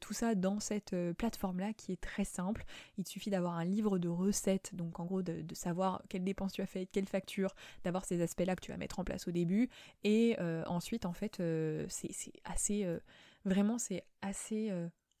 tout 0.00 0.14
ça 0.14 0.34
dans 0.34 0.58
cette 0.58 0.96
plateforme-là 1.18 1.74
qui 1.74 1.92
est 1.92 2.00
très 2.00 2.24
simple. 2.24 2.64
Il 2.96 3.06
suffit 3.06 3.30
d'avoir 3.30 3.54
un 3.54 3.64
livre 3.64 3.98
de 3.98 4.08
recettes, 4.08 4.74
donc 4.74 4.98
en 4.98 5.04
gros 5.04 5.22
de, 5.22 5.42
de 5.42 5.54
savoir 5.54 6.02
quelles 6.08 6.24
dépenses 6.24 6.52
tu 6.52 6.62
as 6.62 6.66
faites, 6.66 6.90
quelles 6.90 7.08
factures, 7.08 7.54
d'avoir 7.84 8.04
ces 8.04 8.22
aspects-là 8.22 8.56
que 8.56 8.62
tu 8.62 8.70
vas 8.70 8.78
mettre 8.78 8.85
en 8.94 9.04
place 9.04 9.28
au 9.28 9.30
début. 9.30 9.68
Et 10.04 10.36
euh, 10.40 10.64
ensuite, 10.66 11.06
en 11.06 11.12
fait, 11.12 11.40
euh, 11.40 11.86
c'est 11.88 12.32
assez... 12.44 12.84
Euh, 12.84 12.98
vraiment, 13.44 13.78
c'est 13.78 14.04
assez 14.22 14.72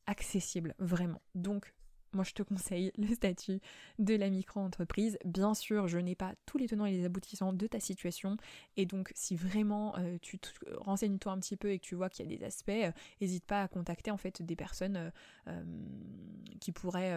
accessible, 0.06 0.74
vraiment. 0.78 1.22
Donc, 1.34 1.72
moi 2.12 2.24
je 2.24 2.32
te 2.32 2.42
conseille 2.42 2.92
le 2.96 3.14
statut 3.14 3.60
de 3.98 4.14
la 4.14 4.28
micro-entreprise. 4.30 5.18
Bien 5.24 5.54
sûr, 5.54 5.88
je 5.88 5.98
n'ai 5.98 6.14
pas 6.14 6.34
tous 6.46 6.58
les 6.58 6.66
tenants 6.66 6.86
et 6.86 6.92
les 6.92 7.04
aboutissants 7.04 7.52
de 7.52 7.66
ta 7.66 7.80
situation. 7.80 8.36
Et 8.76 8.86
donc, 8.86 9.12
si 9.14 9.36
vraiment 9.36 9.96
euh, 9.98 10.18
tu 10.20 10.38
renseignes-toi 10.78 11.32
un 11.32 11.38
petit 11.38 11.56
peu 11.56 11.70
et 11.70 11.78
que 11.78 11.84
tu 11.84 11.94
vois 11.94 12.08
qu'il 12.08 12.30
y 12.30 12.34
a 12.34 12.38
des 12.38 12.44
aspects, 12.44 12.72
n'hésite 13.20 13.44
euh, 13.44 13.46
pas 13.46 13.62
à 13.62 13.68
contacter 13.68 14.10
en 14.10 14.16
fait 14.16 14.42
des 14.42 14.56
personnes 14.56 15.12
euh, 15.48 15.62
qui 16.60 16.72
pourraient, 16.72 17.12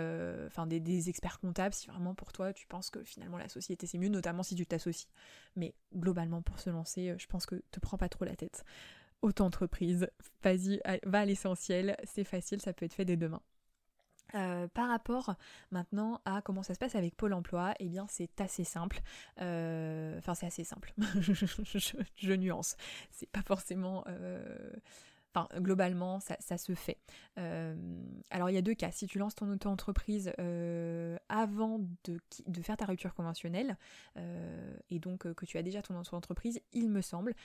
enfin 0.48 0.68
des, 0.68 0.80
des, 0.80 1.10
experts 1.10 1.40
comptables, 1.40 1.74
si 1.74 1.88
vraiment 1.88 2.14
pour 2.14 2.32
toi 2.32 2.54
tu 2.54 2.68
penses 2.68 2.90
que 2.90 3.04
finalement 3.04 3.38
la 3.38 3.50
société 3.50 3.88
c'est 3.88 3.98
mieux, 3.98 4.10
notamment 4.10 4.44
si 4.44 4.56
tu 4.56 4.66
t'associes. 4.66 5.08
Mais 5.56 5.74
globalement, 5.96 6.42
pour 6.42 6.60
se 6.60 6.70
lancer, 6.70 7.16
je 7.18 7.28
pense 7.28 7.46
que 7.46 7.56
te 7.72 7.80
prends 7.80 7.98
pas 7.98 8.10
trop 8.10 8.26
la 8.26 8.36
tête. 8.36 8.64
Auto-entreprise, 9.22 10.10
vas-y, 10.44 10.82
va 11.04 11.20
à 11.20 11.26
l'essentiel, 11.26 11.98
c'est 12.06 12.24
facile, 12.24 12.62
ça 12.62 12.74
peut 12.74 12.86
être 12.86 12.94
fait 12.94 13.06
dès 13.06 13.18
demain. 13.18 13.42
Euh, 14.36 14.68
par 14.68 14.90
rapport 14.90 15.36
maintenant 15.72 16.22
à 16.26 16.42
comment 16.42 16.62
ça 16.62 16.74
se 16.74 16.80
passe 16.80 16.96
avec 16.96 17.16
Pôle 17.16 17.34
Emploi, 17.34 17.74
eh 17.80 17.88
bien 17.88 18.06
c'est 18.10 18.40
assez 18.42 18.64
simple. 18.64 19.02
Euh, 19.42 20.18
enfin 20.20 20.36
c'est 20.36 20.46
assez 20.46 20.64
simple. 20.64 20.94
je, 21.20 22.34
nuance. 22.34 22.76
C'est 23.12 23.30
pas 23.30 23.42
forcément. 23.42 24.04
Euh, 24.08 24.72
Enfin, 25.36 25.48
globalement, 25.60 26.20
ça, 26.20 26.58
se 26.58 26.74
fait. 26.74 26.98
Euh, 27.38 27.76
alors, 28.32 28.50
il 28.50 28.54
y 28.54 28.58
a 28.58 28.64
deux 28.64 28.74
cas. 28.74 28.92
Si 28.92 29.06
tu 29.06 29.20
lances 29.20 29.36
ton 29.36 29.50
auto-entreprise 29.52 30.34
euh, 30.40 31.18
avant 31.30 31.82
de, 32.06 32.62
faire 32.62 32.78
ta 32.78 32.86
rupture 32.86 33.14
conventionnelle, 33.14 33.78
euh, 34.18 34.76
et 34.90 34.98
donc 34.98 35.32
que 35.34 35.46
tu 35.46 35.58
as 35.58 35.64
déjà 35.64 35.84
ton 35.84 36.00
auto-entreprise, 36.00 36.60
il 36.74 36.90
me 36.90 37.02
semble. 37.02 37.36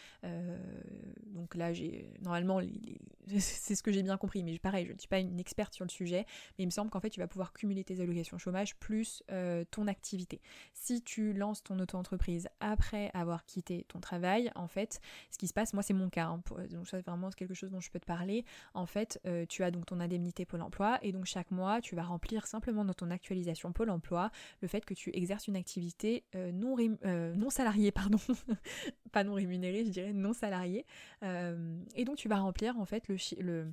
donc 1.27 1.55
là, 1.55 1.75
j'ai 1.75 2.11
normalement, 2.23 2.61
c'est 3.39 3.75
ce 3.75 3.83
que 3.83 3.93
j'ai 3.93 4.03
bien 4.03 4.17
compris, 4.17 4.43
mais 4.43 4.59
pareil, 4.59 4.87
je 4.87 4.93
ne 4.93 4.99
suis 4.99 5.09
pas 5.09 5.19
une 5.19 5.39
experte 5.39 5.75
sur 5.75 5.85
le 5.85 5.91
sujet, 5.91 6.25
mais 6.57 6.65
il 6.65 6.67
me 6.67 6.71
semble 6.71 6.91
qu'en 6.91 7.01
fait, 7.01 7.11
tu 7.11 7.21
vas 7.21 7.29
pouvoir 7.29 7.53
cumuler 7.53 7.85
tes 7.85 8.01
allocations 8.01 8.39
chômage 8.39 8.77
plus 8.77 9.23
ton 9.71 9.87
activité. 9.89 10.41
Si 10.73 11.03
tu 11.03 11.35
lances 11.35 11.63
ton 11.63 11.79
auto-entreprise 11.79 12.49
après 12.61 13.11
avoir 13.13 13.45
quitté 13.45 13.85
ton 13.89 14.01
travail, 14.01 14.51
en 14.55 14.69
fait, 14.69 15.01
ce 15.31 15.37
qui 15.37 15.49
se 15.49 15.53
passe, 15.53 15.75
moi, 15.75 15.83
c'est 15.83 15.93
mon 15.93 16.09
cas. 16.09 16.27
Hein, 16.27 16.43
donc, 16.71 16.87
ça, 16.87 16.99
c'est 16.99 17.07
vraiment 17.07 17.29
quelque 17.31 17.55
chose 17.55 17.74
je 17.81 17.91
peux 17.91 18.01
te 18.01 18.07
parler, 18.07 18.45
en 18.75 18.87
fait, 18.87 19.21
euh, 19.27 19.47
tu 19.47 19.63
as 19.63 19.71
donc 19.71 19.87
ton 19.87 20.01
indemnité 20.01 20.45
Pôle 20.45 20.63
emploi 20.63 20.99
et 21.03 21.13
donc 21.13 21.25
chaque 21.25 21.51
mois, 21.51 21.81
tu 21.81 21.95
vas 21.95 22.03
remplir 22.03 22.47
simplement 22.47 22.85
dans 22.85 22.95
ton 22.95 23.11
actualisation 23.11 23.73
Pôle 23.73 23.91
emploi 23.91 24.31
le 24.61 24.69
fait 24.69 24.85
que 24.85 24.95
tu 24.95 25.11
exerces 25.15 25.49
une 25.49 25.57
activité 25.57 26.25
euh, 26.35 26.53
non, 26.53 26.77
euh, 27.05 27.35
non 27.35 27.51
salariée, 27.51 27.93
pardon, 27.93 28.19
pas 29.13 29.25
non 29.25 29.35
rémunérée, 29.35 29.85
je 29.85 29.91
dirais 29.91 30.13
non 30.13 30.33
salariée. 30.33 30.85
et 31.23 32.05
donc 32.05 32.17
tu 32.17 32.29
vas 32.29 32.39
remplir 32.39 32.79
en 32.79 32.85
fait 32.85 33.09
le, 33.09 33.17
le 33.41 33.73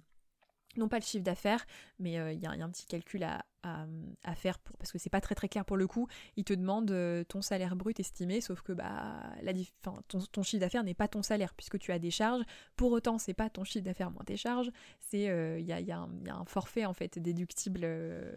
non 0.77 0.87
pas 0.87 0.99
le 0.99 1.03
chiffre 1.03 1.23
d'affaires, 1.23 1.65
mais 1.99 2.13
il 2.33 2.39
y, 2.39 2.45
a 2.45 2.51
un 2.51 2.69
petit 2.69 2.85
calcul 2.85 3.23
à, 3.23 3.43
faire 4.35 4.59
parce 4.79 4.91
que 4.91 4.97
c'est 4.97 5.09
pas 5.09 5.21
très 5.21 5.35
clair 5.47 5.65
pour 5.65 5.77
le 5.77 5.87
coup. 5.87 6.07
Il 6.35 6.43
te 6.43 6.53
demande 6.53 6.89
euh, 6.91 7.23
ton 7.23 7.41
salaire 7.41 7.75
brut 7.75 7.99
estimé, 7.99 8.41
sauf 8.41 8.61
que 8.61 8.71
bah 8.73 9.21
la, 9.41 9.53
ton, 10.31 10.43
chiffre 10.43 10.61
d'affaires 10.61 10.83
n'est 10.83 10.93
pas 10.93 11.07
ton 11.07 11.21
salaire 11.21 11.53
puisque 11.53 11.77
tu 11.77 11.91
as 11.91 11.99
des 11.99 12.11
charges. 12.11 12.43
Pour 12.75 12.91
autant, 12.91 13.17
c'est 13.17 13.33
pas 13.33 13.49
ton 13.49 13.63
chiffre 13.63 13.85
d'affaires 13.85 14.11
moins 14.11 14.23
tes 14.23 14.37
charges. 14.37 14.71
C'est 14.99 15.29
euh, 15.29 15.59
il 15.59 15.65
y, 15.65 15.91
a, 15.91 15.99
un 15.99 16.45
forfait 16.45 16.85
en 16.85 16.93
fait 16.93 17.19
déductible 17.19 17.81
euh, 17.83 18.31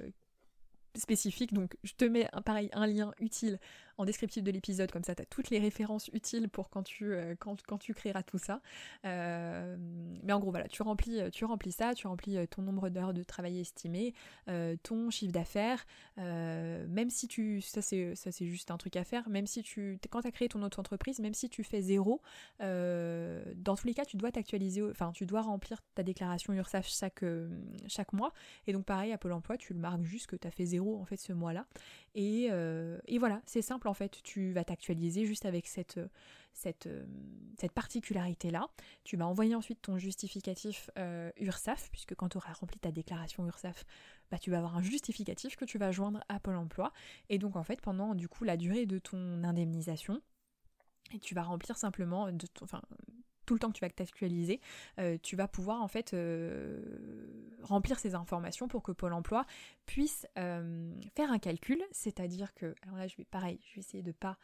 spécifique. 0.95 1.53
Donc 1.53 1.77
je 1.83 1.95
te 1.95 2.05
mets 2.05 2.29
pareil 2.45 2.69
un 2.73 2.87
lien 2.87 3.13
utile 3.19 3.59
en 3.99 4.05
descriptif 4.05 4.43
de 4.43 4.51
l'épisode, 4.51 4.91
comme 4.91 5.05
ça 5.05 5.15
tu 5.15 5.23
as 5.23 5.27
toutes 5.27 5.51
les 5.51 5.59
références 5.59 6.09
utiles 6.13 6.49
pour 6.49 6.71
quand 6.71 6.83
tu, 6.83 7.13
euh, 7.13 7.35
quand, 7.39 7.63
quand, 7.63 7.79
tu 7.79 7.95
créeras 7.95 8.23
tout 8.23 8.39
ça. 8.39 8.61
Euh, 9.05 9.77
mais 10.23 10.33
en 10.33 10.41
gros, 10.41 10.51
voilà, 10.51 10.69
tu 10.69 10.83
remplis, 10.83 11.21
euh, 11.21 11.31
tu 11.31 11.45
remplis 11.45 11.73
ça, 11.73 11.95
tu 11.95 12.07
remplis 12.07 12.37
ton 12.49 12.63
nombre 12.63 12.89
d'heures 12.89 13.15
de 13.15 13.23
travail 13.23 13.61
estimé, 13.61 14.15
ton 14.83 15.11
chiffre 15.11 15.33
d'affaires, 15.33 15.87
même 16.17 17.11
si 17.11 17.29
tu, 17.29 17.61
ça 17.61 17.83
c'est, 17.83 18.15
ça 18.15 18.33
c'est 18.33 18.47
juste 18.47 18.71
un 18.71 18.77
truc 18.77 18.97
à 18.97 19.05
faire, 19.05 19.29
même 19.29 19.47
si 19.47 19.63
tu, 19.63 19.99
quand 20.11 20.23
tu 20.23 20.29
as 20.29 20.31
créé 20.31 20.49
ton 20.49 20.63
auto-entreprise, 20.63 21.19
même 21.21 21.35
si 21.35 21.49
tu 21.49 21.65
fais 21.65 21.81
zéro, 21.81 22.21
dans 22.61 23.77
tous 23.77 23.87
les 23.87 23.95
cas, 23.95 24.05
tu 24.05 24.17
dois 24.17 24.33
t'actualiser, 24.33 24.83
enfin, 24.83 25.13
tu 25.13 25.27
dois 25.27 25.43
remplir 25.43 25.83
ta 25.95 26.03
déclaration 26.03 26.53
URSAF 26.53 26.89
chaque, 26.89 27.25
chaque 27.87 28.13
mois. 28.13 28.33
Et 28.67 28.73
donc, 28.73 28.85
pareil, 28.85 29.13
à 29.13 29.19
Pôle 29.19 29.33
emploi, 29.33 29.57
tu 29.57 29.73
le 29.73 29.81
marques 29.81 30.03
juste 30.03 30.27
que 30.27 30.37
tu 30.37 30.47
as 30.47 30.51
fait 30.51 30.67
zéro 30.67 30.99
en 30.99 31.05
fait 31.05 31.17
ce 31.17 31.33
mois-là. 31.33 31.67
Et, 32.15 32.51
et 33.07 33.19
voilà, 33.19 33.41
c'est 33.47 33.63
simple 33.63 33.84
en 33.87 33.95
fait, 33.95 34.21
tu 34.23 34.53
vas 34.53 34.65
t'actualiser 34.65 35.27
juste 35.27 35.45
avec 35.45 35.67
cette, 35.67 36.01
cette, 36.53 36.89
cette 37.59 37.73
particularité-là. 37.73 38.69
Tu 39.05 39.17
vas 39.17 39.27
envoyer 39.27 39.55
ensuite 39.55 39.83
ton 39.83 39.99
justificatif 39.99 40.91
euh, 40.99 41.31
URSAF, 41.39 41.91
puisque 41.91 42.15
quand 42.15 42.31
tu 42.31 42.37
auras 42.37 42.53
rempli 42.53 42.79
ta 42.79 42.93
déclaration 42.93 43.47
URSAF, 43.47 43.85
bah, 44.31 44.39
tu 44.39 44.51
vas 44.51 44.59
avoir 44.59 44.77
un 44.77 44.83
justificatif 44.83 45.57
que 45.57 45.65
tu 45.65 45.79
vas 45.79 45.93
joindre 45.93 46.23
à 46.29 46.41
Pôle 46.41 46.57
emploi. 46.57 46.93
Et 47.29 47.39
donc 47.39 47.57
en 47.57 47.65
fait, 47.65 47.81
pendant 47.81 48.15
du 48.15 48.29
coup 48.29 48.45
la 48.45 48.57
durée 48.57 48.87
de 48.87 48.99
ton 48.99 49.45
indemnisation, 49.45 50.21
et 51.13 51.19
tu 51.19 51.35
vas 51.35 51.43
remplir 51.43 51.77
simplement 51.77 52.33
de 52.33 52.47
enfin, 52.63 52.83
tout 53.45 53.55
le 53.55 53.61
temps 53.61 53.69
que 53.69 53.79
tu 53.79 53.81
vas 53.81 53.91
t'actualiser, 53.91 54.61
euh, 54.99 55.19
tu 55.23 55.37
vas 55.37 55.49
pouvoir 55.49 55.83
en 55.83 55.89
fait 55.89 56.15
euh, 56.15 56.83
remplir 57.63 57.99
ces 57.99 58.15
informations 58.15 58.69
pour 58.69 58.83
que 58.83 58.93
Pôle 58.93 59.13
Emploi 59.13 59.45
puisse 59.87 60.27
euh, 60.39 60.93
faire 61.15 61.31
un 61.31 61.39
calcul, 61.39 61.83
c'est-à-dire 61.93 62.55
que, 62.55 62.75
alors 62.83 62.97
là 62.97 63.07
je 63.07 63.17
vais 63.17 63.25
pareil, 63.25 63.61
je 63.69 63.77
vais 63.77 63.81
essayer 63.81 64.03
de 64.03 64.13
pas 64.13 64.39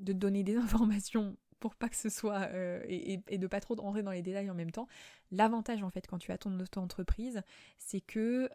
de 0.00 0.14
donner 0.14 0.44
des 0.44 0.56
informations 0.56 1.36
pour 1.58 1.74
pas 1.74 1.90
que 1.90 1.96
ce 1.96 2.08
soit 2.08 2.48
et, 2.88 3.20
et, 3.28 3.36
de 3.36 3.46
pas 3.46 3.60
trop 3.60 3.74
rentrer 3.74 4.02
dans 4.02 4.12
les 4.12 4.22
détails 4.22 4.48
en 4.48 4.54
même 4.54 4.70
temps. 4.70 4.88
L'avantage 5.30 5.82
en 5.82 5.90
fait 5.90 6.06
quand 6.06 6.16
tu 6.16 6.32
as 6.32 6.38
ton 6.38 6.58
auto-entreprise, 6.58 7.42
c'est 7.76 8.00
que 8.00 8.48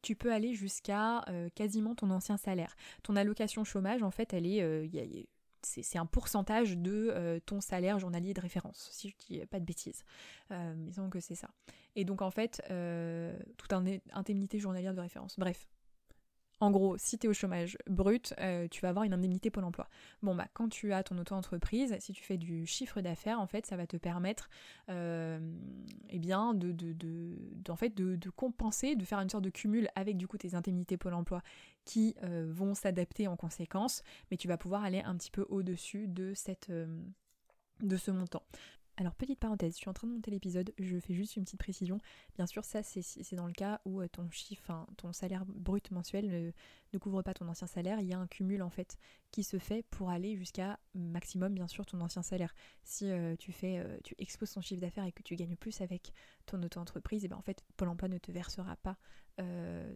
tu 0.00 0.16
peux 0.16 0.32
aller 0.32 0.54
jusqu'à 0.54 1.26
quasiment 1.54 1.94
ton 1.94 2.08
ancien 2.08 2.38
salaire. 2.38 2.74
Ton 3.02 3.16
allocation 3.16 3.64
chômage 3.64 4.02
en 4.02 4.10
fait 4.10 4.32
elle 4.32 4.46
est, 4.46 5.28
c'est 5.66 5.98
un 5.98 6.06
pourcentage 6.06 6.76
de 6.76 7.10
euh, 7.10 7.40
ton 7.44 7.60
salaire 7.60 7.98
journalier 7.98 8.34
de 8.34 8.40
référence, 8.40 8.88
si 8.92 9.10
je 9.10 9.16
dis 9.26 9.46
pas 9.46 9.60
de 9.60 9.64
bêtises. 9.64 10.04
Euh, 10.50 10.74
disons 10.76 11.10
que 11.10 11.20
c'est 11.20 11.34
ça. 11.34 11.50
Et 11.94 12.04
donc 12.04 12.22
en 12.22 12.30
fait, 12.30 12.62
euh, 12.70 13.36
toute 13.56 13.72
indemnité 13.72 14.58
journalière 14.58 14.94
de 14.94 15.00
référence. 15.00 15.38
Bref, 15.38 15.66
en 16.60 16.70
gros, 16.70 16.96
si 16.96 17.18
tu 17.18 17.26
es 17.26 17.28
au 17.30 17.34
chômage 17.34 17.76
brut, 17.86 18.32
euh, 18.38 18.66
tu 18.68 18.80
vas 18.80 18.88
avoir 18.88 19.04
une 19.04 19.12
indemnité 19.12 19.50
Pôle 19.50 19.64
emploi. 19.64 19.88
Bon, 20.22 20.34
bah, 20.34 20.46
quand 20.54 20.68
tu 20.68 20.92
as 20.92 21.02
ton 21.02 21.18
auto-entreprise, 21.18 21.94
si 22.00 22.12
tu 22.12 22.22
fais 22.22 22.38
du 22.38 22.66
chiffre 22.66 23.00
d'affaires, 23.02 23.40
en 23.40 23.46
fait, 23.46 23.66
ça 23.66 23.76
va 23.76 23.86
te 23.86 23.98
permettre 23.98 24.48
euh, 24.88 25.38
eh 26.08 26.18
bien, 26.18 26.54
de, 26.54 26.74
en 27.68 27.76
fait, 27.76 27.94
de, 27.94 28.30
compenser, 28.30 28.96
de 28.96 29.04
faire 29.04 29.20
une 29.20 29.28
sorte 29.28 29.44
de 29.44 29.50
cumul 29.50 29.88
avec 29.94 30.16
du 30.16 30.26
coup 30.26 30.38
tes 30.38 30.54
indemnités 30.54 30.96
Pôle 30.96 31.14
emploi 31.14 31.42
qui 31.84 32.16
euh, 32.22 32.46
vont 32.48 32.74
s'adapter 32.74 33.28
en 33.28 33.36
conséquence, 33.36 34.02
mais 34.30 34.36
tu 34.36 34.48
vas 34.48 34.56
pouvoir 34.56 34.82
aller 34.82 35.00
un 35.00 35.16
petit 35.16 35.30
peu 35.30 35.46
au-dessus 35.50 36.08
de, 36.08 36.32
de 37.80 37.96
ce 37.96 38.10
montant. 38.10 38.42
Alors 38.98 39.14
petite 39.14 39.38
parenthèse, 39.38 39.74
je 39.74 39.78
suis 39.78 39.90
en 39.90 39.92
train 39.92 40.06
de 40.06 40.12
monter 40.14 40.30
l'épisode, 40.30 40.72
je 40.78 40.98
fais 40.98 41.12
juste 41.12 41.36
une 41.36 41.44
petite 41.44 41.60
précision. 41.60 41.98
Bien 42.34 42.46
sûr, 42.46 42.64
ça 42.64 42.82
c'est 42.82 43.34
dans 43.34 43.46
le 43.46 43.52
cas 43.52 43.82
où 43.84 44.00
euh, 44.00 44.08
ton 44.08 44.30
chiffre, 44.30 44.72
ton 44.96 45.12
salaire 45.12 45.44
brut 45.44 45.90
mensuel 45.90 46.54
ne, 46.94 46.98
couvre 46.98 47.20
pas 47.20 47.34
ton 47.34 47.46
ancien 47.48 47.66
salaire. 47.66 48.00
Il 48.00 48.06
y 48.06 48.14
a 48.14 48.18
un 48.18 48.26
cumul 48.26 48.62
en 48.62 48.70
fait 48.70 48.96
qui 49.32 49.44
se 49.44 49.58
fait 49.58 49.82
pour 49.90 50.08
aller 50.08 50.34
jusqu'à 50.36 50.78
maximum 50.94 51.52
bien 51.52 51.68
sûr 51.68 51.84
ton 51.84 52.00
ancien 52.00 52.22
salaire. 52.22 52.54
Si 52.84 53.10
euh, 53.10 53.36
tu 53.36 53.52
fais, 53.52 53.78
euh, 53.78 53.98
tu 54.02 54.14
exposes 54.16 54.52
ton 54.52 54.62
chiffre 54.62 54.80
d'affaires 54.80 55.04
et 55.04 55.12
que 55.12 55.22
tu 55.22 55.36
gagnes 55.36 55.56
plus 55.56 55.82
avec 55.82 56.14
ton 56.46 56.62
auto-entreprise, 56.62 57.22
et 57.22 57.26
eh 57.26 57.28
bien 57.28 57.36
en 57.36 57.42
fait 57.42 57.66
Pôle 57.76 57.88
Emploi 57.88 58.08
ne 58.08 58.18
te 58.18 58.32
versera 58.32 58.76
pas 58.76 58.96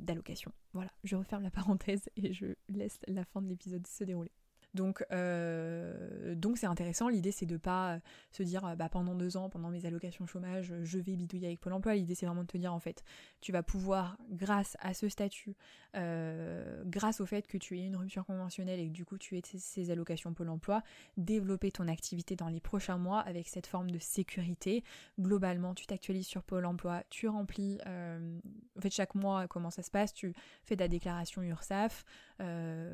d'allocation. 0.00 0.52
Voilà, 0.75 0.90
je 1.02 1.16
referme 1.16 1.42
la 1.42 1.50
parenthèse 1.50 2.11
et 2.16 2.35
je 2.35 2.54
laisse 2.69 3.00
la 3.09 3.25
fin 3.25 3.40
de 3.40 3.49
l'épisode 3.49 3.87
se 3.87 4.04
dérouler. 4.04 4.33
Donc, 4.75 5.05
euh, 5.12 6.35
donc 6.35 6.59
c'est 6.59 6.67
intéressant. 6.67 7.09
L'idée, 7.09 7.33
c'est 7.33 7.47
de 7.47 7.57
pas 7.57 7.99
se 8.33 8.43
dire, 8.43 8.77
bah, 8.77 8.89
pendant 8.89 9.15
deux 9.15 9.37
ans, 9.37 9.49
pendant 9.49 9.71
mes 9.71 9.87
allocations 9.87 10.27
chômage, 10.27 10.73
je 10.83 10.99
vais 10.99 11.17
bidouiller 11.17 11.49
avec 11.49 11.61
Pôle 11.61 11.73
Emploi. 11.73 11.95
L'idée, 11.95 12.15
c'est 12.15 12.27
vraiment 12.27 12.43
de 12.43 12.49
te 12.49 12.59
dire, 12.59 12.73
en 12.73 12.81
fait, 12.81 13.05
tu 13.41 13.53
vas 13.53 13.62
pouvoir, 13.62 14.17
grâce 14.31 14.77
à 14.81 14.95
ce 14.95 15.09
statut, 15.09 15.57
euh, 15.97 16.83
grâce 16.87 17.21
au 17.21 17.27
fait 17.27 17.49
que 17.49 17.59
tu 17.59 17.79
aies 17.79 17.85
une 17.85 17.97
rupture 17.97 18.25
conventionnelle 18.25 18.79
et 18.79 18.87
que 18.87 18.93
du 18.93 19.05
coup 19.05 19.19
tu 19.19 19.37
aies 19.37 19.43
ces 19.43 19.91
allocations 19.91 20.33
Pôle 20.33 20.49
Emploi, 20.49 20.83
développer 21.17 21.73
ton 21.73 21.89
activité 21.89 22.37
dans 22.37 22.47
les 22.47 22.61
prochains 22.61 22.97
mois 22.97 23.21
avec 23.21 23.49
cette 23.49 23.67
forme 23.67 23.91
de 23.91 23.99
sécurité. 23.99 24.85
Globalement, 25.19 25.75
tu 25.75 25.87
t'actualises 25.87 26.29
sur 26.29 26.45
Pôle 26.45 26.67
Emploi, 26.67 27.03
tu 27.11 27.27
remplis, 27.27 27.79
euh, 27.87 28.39
en 28.79 28.81
fait, 28.81 28.91
chaque 28.91 29.17
mois, 29.17 29.49
comment 29.49 29.71
ça 29.71 29.83
se 29.83 29.91
passe, 29.91 30.15
tu 30.15 30.33
fais 30.62 30.77
ta 30.77 30.87
déclaration 30.87 31.43
URSAF, 31.43 32.05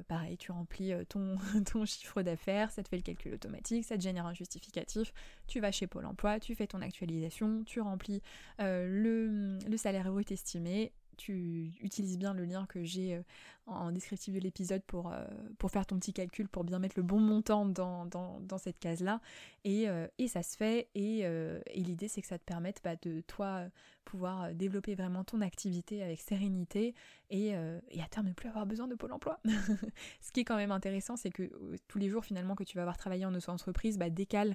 pareil, 0.09 0.39
tu 0.39 0.53
remplis 0.53 0.93
ton 1.09 1.37
ton 1.73 1.85
chiffre 1.85 2.23
d'affaires, 2.23 2.71
ça 2.71 2.83
te 2.83 2.89
fait 2.89 2.97
le 2.97 3.03
calcul 3.03 3.35
automatique, 3.35 3.85
ça 3.85 3.97
te 3.97 4.03
génère 4.03 4.27
un 4.27 4.35
justificatif, 4.35 5.13
tu 5.47 5.61
vas 5.61 5.73
chez 5.73 5.87
Pôle 5.87 6.07
Emploi, 6.07 6.41
tu 6.41 6.55
fais 6.55 6.67
ton 6.67 6.81
actualisation, 6.81 7.65
tu 7.65 7.81
remplis 7.81 8.23
euh, 8.61 8.87
le, 8.89 9.59
le 9.69 9.77
salaire 9.77 10.11
brut 10.11 10.31
estimé, 10.31 10.93
tu 11.17 11.73
utilises 11.81 12.19
bien 12.19 12.35
le 12.35 12.45
lien 12.45 12.67
que 12.67 12.83
j'ai 12.85 13.15
euh, 13.15 13.23
en 13.67 13.91
descriptif 13.91 14.33
de 14.35 14.39
l'épisode 14.39 14.83
pour, 14.85 15.13
euh, 15.13 15.25
pour 15.59 15.71
faire 15.71 15.87
ton 15.87 15.99
petit 15.99 16.13
calcul, 16.13 16.49
pour 16.49 16.65
bien 16.65 16.79
mettre 16.79 16.95
le 16.97 17.03
bon 17.03 17.19
montant 17.19 17.67
dans, 17.67 18.59
cette 18.59 18.79
case-là. 18.79 19.21
Et, 19.65 19.89
euh, 19.89 20.07
et, 20.19 20.29
ça 20.29 20.43
se 20.43 20.57
fait. 20.57 20.89
Et, 20.95 21.21
et 21.21 21.81
l'idée, 21.81 22.09
c'est 22.09 22.21
que 22.21 22.29
ça 22.29 22.39
te 22.39 22.45
permette 22.45 22.81
bah, 22.85 22.95
de 23.03 23.21
toi 23.23 23.65
pouvoir 24.05 24.55
développer 24.55 24.95
vraiment 24.95 25.25
ton 25.25 25.41
activité 25.41 26.01
avec 26.01 26.21
sérénité 26.21 26.95
et, 27.31 27.49
et, 27.49 28.03
à 28.03 28.07
terme 28.09 28.29
ne 28.29 28.33
plus 28.33 28.49
avoir 28.49 28.67
besoin 28.67 28.87
de 28.87 28.95
Pôle 28.95 29.13
emploi. 29.13 29.41
Ce 30.21 30.31
qui 30.31 30.41
est 30.41 30.45
quand 30.45 30.57
même 30.57 30.71
intéressant, 30.71 31.17
c'est 31.17 31.31
que 31.31 31.51
tous 31.89 31.99
les 31.99 32.09
jours 32.09 32.25
finalement 32.25 32.55
que 32.55 32.63
tu 32.63 32.77
vas 32.77 32.83
avoir 32.83 32.97
travaillé 32.97 33.25
en 33.25 33.35
auto-entreprise, 33.35 33.99
bah, 33.99 34.11
décale, 34.11 34.55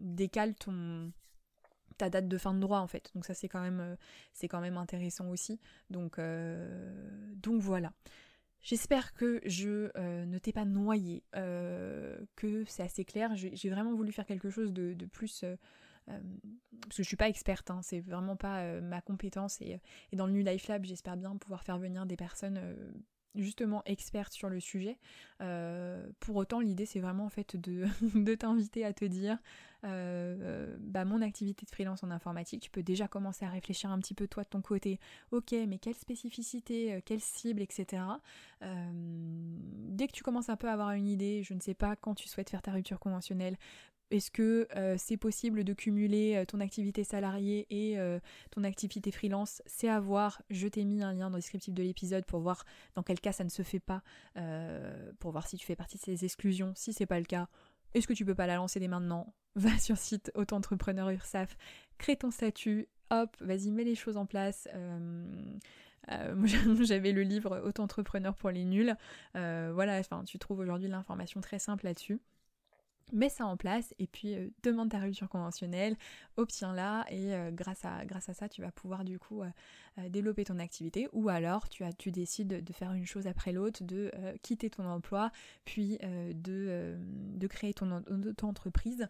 décale 0.00 0.54
ton 0.56 1.12
ta 2.00 2.08
date 2.08 2.28
de 2.28 2.38
fin 2.38 2.54
de 2.54 2.60
droit 2.60 2.78
en 2.78 2.86
fait. 2.86 3.10
Donc 3.14 3.26
ça 3.26 3.34
c'est 3.34 3.48
quand 3.48 3.60
même 3.60 3.80
euh, 3.80 3.96
c'est 4.32 4.48
quand 4.48 4.60
même 4.60 4.76
intéressant 4.76 5.28
aussi. 5.28 5.60
Donc 5.90 6.18
euh, 6.18 7.34
donc 7.36 7.60
voilà. 7.60 7.92
J'espère 8.62 9.14
que 9.14 9.40
je 9.46 9.90
euh, 9.96 10.26
ne 10.26 10.38
t'ai 10.38 10.52
pas 10.52 10.66
noyé, 10.66 11.24
que 11.32 12.64
c'est 12.66 12.82
assez 12.82 13.06
clair. 13.06 13.34
J'ai 13.34 13.70
vraiment 13.70 13.94
voulu 13.94 14.12
faire 14.12 14.26
quelque 14.26 14.50
chose 14.50 14.72
de, 14.72 14.94
plus 15.06 15.44
parce 16.06 16.96
que 16.96 17.02
je 17.02 17.08
suis 17.08 17.16
pas 17.16 17.28
experte, 17.28 17.70
hein, 17.70 17.80
c'est 17.82 18.00
vraiment 18.00 18.36
pas 18.36 18.80
ma 18.80 19.00
compétence 19.00 19.60
et, 19.60 19.80
dans 20.12 20.26
le 20.26 20.32
New 20.32 20.44
Life 20.44 20.66
Lab 20.68 20.84
j'espère 20.84 21.16
bien 21.16 21.36
pouvoir 21.36 21.62
faire 21.62 21.78
venir 21.78 22.04
des 22.04 22.16
personnes 22.16 22.60
justement 23.34 23.82
experte 23.84 24.32
sur 24.32 24.48
le 24.48 24.60
sujet. 24.60 24.98
Euh, 25.40 26.06
pour 26.20 26.36
autant, 26.36 26.60
l'idée 26.60 26.86
c'est 26.86 27.00
vraiment 27.00 27.24
en 27.24 27.28
fait 27.28 27.56
de, 27.56 28.34
t'inviter 28.34 28.84
à 28.84 28.92
te 28.92 29.04
dire 29.04 29.38
euh, 29.84 30.76
bah, 30.80 31.04
mon 31.04 31.22
activité 31.22 31.64
de 31.64 31.70
freelance 31.70 32.02
en 32.02 32.10
informatique, 32.10 32.62
tu 32.62 32.70
peux 32.70 32.82
déjà 32.82 33.08
commencer 33.08 33.44
à 33.44 33.48
réfléchir 33.48 33.90
un 33.90 33.98
petit 33.98 34.14
peu 34.14 34.28
toi 34.28 34.44
de 34.44 34.48
ton 34.48 34.60
côté. 34.60 34.98
Ok, 35.30 35.52
mais 35.68 35.78
quelle 35.78 35.94
spécificité, 35.94 36.94
euh, 36.94 37.00
quelle 37.04 37.20
cible, 37.20 37.62
etc. 37.62 38.02
dès 38.62 40.06
que 40.06 40.12
tu 40.12 40.22
commences 40.22 40.48
un 40.48 40.56
peu 40.56 40.68
à 40.68 40.72
avoir 40.72 40.90
une 40.92 41.08
idée, 41.08 41.42
je 41.42 41.54
ne 41.54 41.60
sais 41.60 41.74
pas 41.74 41.96
quand 41.96 42.14
tu 42.14 42.28
souhaites 42.28 42.50
faire 42.50 42.62
ta 42.62 42.72
rupture 42.72 42.98
conventionnelle, 42.98 43.56
est-ce 44.10 44.30
que 44.30 44.66
euh, 44.76 44.96
c'est 44.98 45.16
possible 45.16 45.62
de 45.62 45.72
cumuler 45.72 46.34
euh, 46.36 46.44
ton 46.44 46.60
activité 46.60 47.04
salariée 47.04 47.66
et 47.70 47.98
euh, 47.98 48.18
ton 48.50 48.64
activité 48.64 49.12
freelance? 49.12 49.62
C'est 49.66 49.88
à 49.88 50.00
voir. 50.00 50.42
Je 50.50 50.66
t'ai 50.66 50.84
mis 50.84 51.02
un 51.02 51.12
lien 51.12 51.30
dans 51.30 51.36
le 51.36 51.42
descriptif 51.42 51.72
de 51.74 51.82
l'épisode 51.82 52.24
pour 52.24 52.40
voir 52.40 52.64
dans 52.94 53.02
quel 53.02 53.20
cas 53.20 53.32
ça 53.32 53.44
ne 53.44 53.48
se 53.48 53.62
fait 53.62 53.80
pas, 53.80 54.02
pour 55.18 55.30
voir 55.30 55.46
si 55.46 55.56
tu 55.56 55.66
fais 55.66 55.76
partie 55.76 55.96
de 55.96 56.02
ces 56.02 56.24
exclusions. 56.24 56.72
Si 56.74 56.92
c'est 56.92 57.06
pas 57.06 57.18
le 57.18 57.24
cas, 57.24 57.48
est-ce 57.94 58.06
que 58.06 58.12
tu 58.12 58.24
peux 58.24 58.34
pas 58.34 58.46
la 58.46 58.56
lancer 58.56 58.80
dès 58.80 58.88
maintenant? 58.88 59.32
Va 59.56 59.76
sur 59.78 59.96
site 59.96 60.30
auto-entrepreneur 60.34 61.10
URSAF, 61.10 61.56
crée 61.98 62.16
ton 62.16 62.30
statut, 62.30 62.86
hop, 63.10 63.36
vas-y, 63.40 63.72
mets 63.72 63.84
les 63.84 63.96
choses 63.96 64.16
en 64.16 64.26
place. 64.26 64.68
j'avais 66.80 67.12
le 67.12 67.22
livre 67.22 67.60
Auto-entrepreneur 67.64 68.34
pour 68.34 68.50
les 68.50 68.64
nuls. 68.64 68.94
voilà, 69.34 69.98
enfin, 69.98 70.24
tu 70.24 70.38
trouves 70.38 70.60
aujourd'hui 70.60 70.88
l'information 70.88 71.40
très 71.40 71.58
simple 71.58 71.84
là-dessus 71.84 72.20
mets 73.12 73.28
ça 73.28 73.46
en 73.46 73.56
place 73.56 73.94
et 73.98 74.06
puis 74.06 74.34
euh, 74.34 74.48
demande 74.62 74.90
ta 74.90 74.98
rupture 74.98 75.28
conventionnelle, 75.28 75.96
obtiens-la 76.36 77.06
et 77.10 77.34
euh, 77.34 77.50
grâce, 77.50 77.84
à, 77.84 78.04
grâce 78.04 78.28
à 78.28 78.34
ça 78.34 78.48
tu 78.48 78.62
vas 78.62 78.72
pouvoir 78.72 79.04
du 79.04 79.18
coup 79.18 79.42
euh, 79.42 80.08
développer 80.08 80.44
ton 80.44 80.58
activité 80.58 81.08
ou 81.12 81.28
alors 81.28 81.68
tu, 81.68 81.84
as, 81.84 81.92
tu 81.92 82.10
décides 82.10 82.64
de 82.64 82.72
faire 82.72 82.92
une 82.92 83.06
chose 83.06 83.26
après 83.26 83.52
l'autre, 83.52 83.82
de 83.84 84.10
quitter 84.42 84.70
ton 84.70 84.84
emploi 84.86 85.30
puis 85.64 85.98
de, 86.02 86.96
de 87.36 87.46
créer 87.46 87.74
ton 87.74 88.02
auto-entreprise 88.08 89.08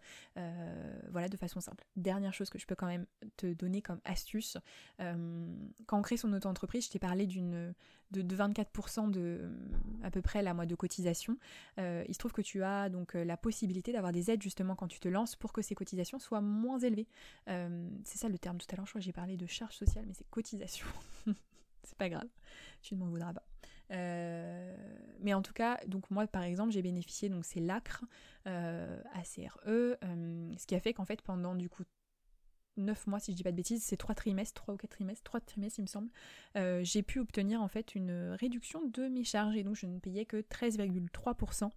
voilà 1.11 1.28
de 1.28 1.37
façon 1.37 1.61
simple. 1.61 1.85
Dernière 1.97 2.33
chose 2.33 2.50
que 2.50 2.59
je 2.59 2.66
peux 2.66 2.75
quand 2.75 2.87
même 2.87 3.07
te 3.37 3.52
donner 3.52 3.83
comme 3.83 4.00
astuce, 4.04 4.57
quand 4.99 5.99
on 5.99 6.02
crée 6.02 6.16
son 6.16 6.33
auto-entreprise, 6.33 6.87
je 6.87 6.90
t'ai 6.90 6.99
parlé 6.99 7.26
d'une 7.26 7.75
de, 8.11 8.23
24% 8.23 9.11
de 9.11 9.50
à 10.02 10.11
peu 10.11 10.23
près 10.23 10.42
la 10.42 10.54
mois 10.54 10.66
de 10.66 10.75
cotisation. 10.75 11.37
il 11.78 12.12
se 12.12 12.19
trouve 12.19 12.33
que 12.33 12.42
tu 12.42 12.62
as 12.62 12.88
donc 12.88 13.14
la 13.14 13.37
possibilité 13.37 13.89
d'avoir 13.92 14.12
des 14.12 14.30
aides 14.30 14.42
justement 14.42 14.75
quand 14.75 14.88
tu 14.88 15.00
te 15.00 15.09
lances 15.09 15.37
pour 15.37 15.52
que 15.52 15.62
ces 15.62 15.75
cotisations 15.75 16.18
soient 16.18 16.40
moins 16.40 16.78
élevées. 16.78 17.09
Euh, 17.49 17.88
c'est 18.04 18.18
ça 18.18 18.28
le 18.28 18.38
terme 18.38 18.59
tout 18.59 18.66
à 18.70 18.76
l'heure, 18.76 18.87
je 18.87 18.92
crois 18.92 19.00
que 19.00 19.04
j'ai 19.04 19.12
parlé 19.12 19.37
de 19.37 19.47
charges 19.47 19.76
sociales, 19.76 20.04
mais 20.06 20.14
c'est 20.14 20.28
cotisation. 20.30 20.87
c'est 21.82 21.99
pas 21.99 22.09
grave, 22.09 22.28
tu 22.82 22.94
ne 22.94 23.00
m'en 23.00 23.06
voudras 23.06 23.32
pas. 23.32 23.44
Euh, 23.92 24.76
mais 25.20 25.35
en 25.35 25.42
tout 25.42 25.52
cas, 25.52 25.80
donc 25.87 26.11
moi 26.11 26.26
par 26.26 26.42
exemple, 26.42 26.73
j'ai 26.73 26.82
bénéficié, 26.82 27.28
donc 27.28 27.44
c'est 27.44 27.61
l'ACRE, 27.61 28.04
euh, 28.47 29.02
ACRE, 29.14 29.59
ce 29.62 30.66
qui 30.66 30.75
a 30.75 30.80
fait 30.80 30.94
qu'en 30.94 31.04
fait 31.04 31.23
pendant 31.23 31.54
du 31.54 31.68
coup 31.68 31.82
9 32.76 33.09
mois 33.09 33.18
si 33.18 33.32
je 33.32 33.37
dis 33.37 33.42
pas 33.42 33.50
de 33.50 33.56
bêtises, 33.56 33.82
c'est 33.82 33.97
3 33.97 34.14
trimestres, 34.14 34.62
3 34.62 34.75
ou 34.75 34.76
4 34.76 34.90
trimestres, 34.90 35.25
3 35.25 35.40
trimestres 35.40 35.80
il 35.80 35.82
me 35.82 35.87
semble, 35.88 36.11
j'ai 36.85 37.02
pu 37.02 37.18
obtenir 37.18 37.61
en 37.62 37.68
fait 37.68 37.94
une 37.94 38.37
réduction 38.38 38.87
de 38.87 39.09
mes 39.09 39.25
charges 39.25 39.56
et 39.56 39.64
donc 39.64 39.75
je 39.75 39.87
ne 39.87 39.99
payais 39.99 40.25
que 40.25 40.37
13,3% 40.37 41.70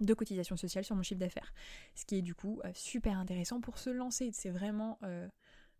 de 0.00 0.14
cotisation 0.14 0.56
sociale 0.56 0.84
sur 0.84 0.96
mon 0.96 1.02
chiffre 1.02 1.20
d'affaires. 1.20 1.52
Ce 1.94 2.04
qui 2.04 2.16
est 2.16 2.22
du 2.22 2.34
coup 2.34 2.60
euh, 2.64 2.70
super 2.74 3.18
intéressant 3.18 3.60
pour 3.60 3.78
se 3.78 3.90
lancer. 3.90 4.30
C'est 4.32 4.50
vraiment, 4.50 4.98
euh, 5.02 5.28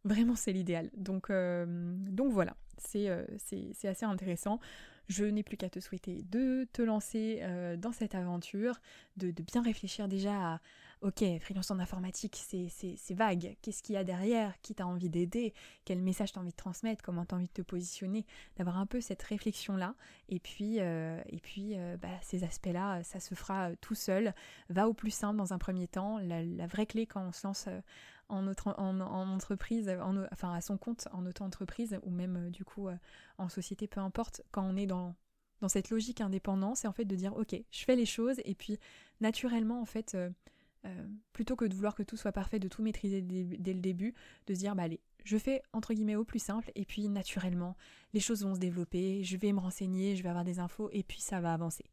vraiment 0.05 0.35
c'est 0.35 0.53
l'idéal. 0.53 0.91
Donc, 0.97 1.31
euh, 1.31 1.95
donc 2.09 2.33
voilà, 2.33 2.57
c'est 2.79 3.09
assez 3.09 4.05
intéressant. 4.05 4.61
Je 5.09 5.25
n'ai 5.25 5.43
plus 5.43 5.57
qu'à 5.57 5.71
te 5.71 5.79
souhaiter 5.79 6.23
de 6.25 6.67
te 6.73 6.83
lancer 6.83 7.41
dans 7.79 7.93
cette 7.93 8.17
aventure, 8.17 8.81
de, 9.17 9.31
de, 9.31 9.43
bien 9.45 9.63
réfléchir 9.63 10.09
déjà 10.09 10.55
à, 10.55 10.61
ok, 11.07 11.25
freelance 11.41 11.71
en 11.71 11.79
informatique, 11.79 12.37
c'est 12.37 13.15
vague. 13.15 13.57
Qu'est-ce 13.63 13.83
qu'il 13.83 13.95
y 13.95 13.99
a 13.99 14.03
derrière? 14.03 14.61
Qui 14.61 14.75
t'a 14.75 14.87
envie 14.87 15.09
d'aider? 15.09 15.55
Quel 15.85 16.01
message 16.03 16.33
t'as 16.33 16.41
envie 16.41 16.51
de 16.51 16.57
transmettre? 16.57 17.03
Comment 17.03 17.25
t'as 17.25 17.37
envie 17.37 17.47
de 17.47 17.53
te 17.53 17.63
positionner? 17.63 18.27
D'avoir 18.57 18.79
un 18.79 18.87
peu 18.87 19.01
cette 19.01 19.23
réflexion-là. 19.23 19.95
Et 20.29 20.41
puis, 20.41 20.81
euh, 20.81 21.21
et 21.29 21.39
puis 21.39 21.75
euh, 21.77 21.97
bah, 21.97 22.09
ces 22.23 22.43
aspects-là, 22.43 23.05
ça 23.05 23.21
se 23.21 23.35
fera 23.35 23.71
euh, 23.71 23.77
tout 23.81 23.95
seul. 23.95 24.35
Va 24.69 24.89
au 24.89 24.95
plus 24.95 25.13
simple 25.13 25.37
dans 25.37 25.53
un 25.53 25.59
premier 25.59 25.87
temps. 25.87 26.19
La, 26.19 26.67
vraie 26.67 26.87
clé 26.87 27.07
quand 27.07 27.23
on 27.23 27.33
se 27.33 27.47
lance 27.47 27.69
en, 28.29 28.45
en, 28.49 29.01
entreprise, 29.01 29.89
enfin 30.33 30.53
à 30.53 30.61
son 30.61 30.77
compte 30.77 31.07
en 31.13 31.25
auto-entreprise 31.27 32.01
ou 32.03 32.11
même 32.11 32.51
du 32.51 32.65
coup 32.65 32.89
en 33.39 33.49
société, 33.49 33.87
peu 33.87 34.01
importe, 34.01 34.43
quand 34.51 34.65
on 34.65 34.77
est 34.77 34.87
dans 34.87 35.15
dans 35.63 35.69
cette 35.69 35.89
logique 35.89 36.21
indépendance, 36.21 36.81
c'est 36.81 36.89
en 36.89 36.93
fait 36.93 37.07
de 37.07 37.17
dire 37.17 37.35
ok, 37.35 37.55
je 37.71 37.85
fais 37.85 37.97
les 37.97 38.05
choses 38.05 38.41
et 38.45 38.55
puis 38.55 38.79
naturellement 39.21 39.80
en 39.80 39.87
fait 39.87 40.15
euh, 40.87 41.07
plutôt 41.33 41.57
que 41.57 41.65
de 41.65 41.75
vouloir 41.75 41.95
que 41.95 42.03
tout 42.03 42.17
soit 42.17 42.33
parfait, 42.33 42.59
de 42.59 42.69
tout 42.69 42.83
maîtriser 42.83 43.23
dès, 43.23 43.73
le 43.75 43.81
début, 43.81 44.15
de 44.47 44.55
se 44.55 44.61
dire 44.61 44.75
bah 44.75 44.85
allez, 44.85 45.01
je 45.25 45.37
fais 45.37 45.63
entre 45.73 45.95
guillemets 45.95 46.17
au 46.17 46.25
plus 46.25 46.39
simple 46.39 46.71
et 46.75 46.85
puis 46.85 47.09
naturellement 47.09 47.77
les 48.15 48.21
choses 48.21 48.45
vont 48.45 48.55
se 48.55 48.61
développer, 48.61 49.23
je 49.23 49.37
vais 49.37 49.53
me 49.53 49.61
renseigner, 49.61 50.17
je 50.17 50.23
vais 50.23 50.29
avoir 50.29 50.45
des 50.45 50.59
infos 50.59 50.89
et 50.93 51.03
puis 51.03 51.21
ça 51.21 51.41
va 51.41 51.53
avancer. 51.53 51.85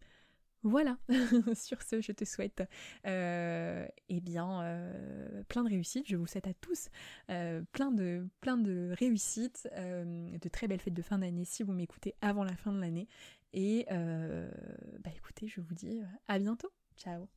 Voilà, 0.65 0.97
sur 1.55 1.81
ce, 1.81 1.99
je 1.99 2.13
te 2.13 2.23
souhaite 2.23 2.63
euh, 3.05 3.85
eh 4.07 4.21
bien 4.21 4.61
euh, 4.61 5.43
plein 5.49 5.63
de 5.63 5.69
réussites. 5.69 6.07
Je 6.07 6.15
vous 6.15 6.25
souhaite 6.25 6.47
à 6.47 6.53
tous 6.53 6.87
plein, 7.27 7.91
de, 7.91 8.25
plein 8.39 8.57
de 8.57 8.93
réussites, 8.97 9.67
de 9.75 10.49
très 10.49 10.67
belles 10.69 10.79
fêtes 10.79 10.93
de 10.93 11.01
fin 11.01 11.17
d'année 11.17 11.43
si 11.43 11.63
vous 11.63 11.73
m'écoutez 11.73 12.15
avant 12.21 12.45
la 12.45 12.55
fin 12.55 12.71
de 12.71 12.79
l'année. 12.79 13.09
Et 13.51 13.85
bah 13.89 15.11
écoutez, 15.13 15.47
je 15.47 15.59
vous 15.59 15.73
dis 15.73 16.01
à 16.29 16.39
bientôt. 16.39 16.71
Ciao 16.95 17.27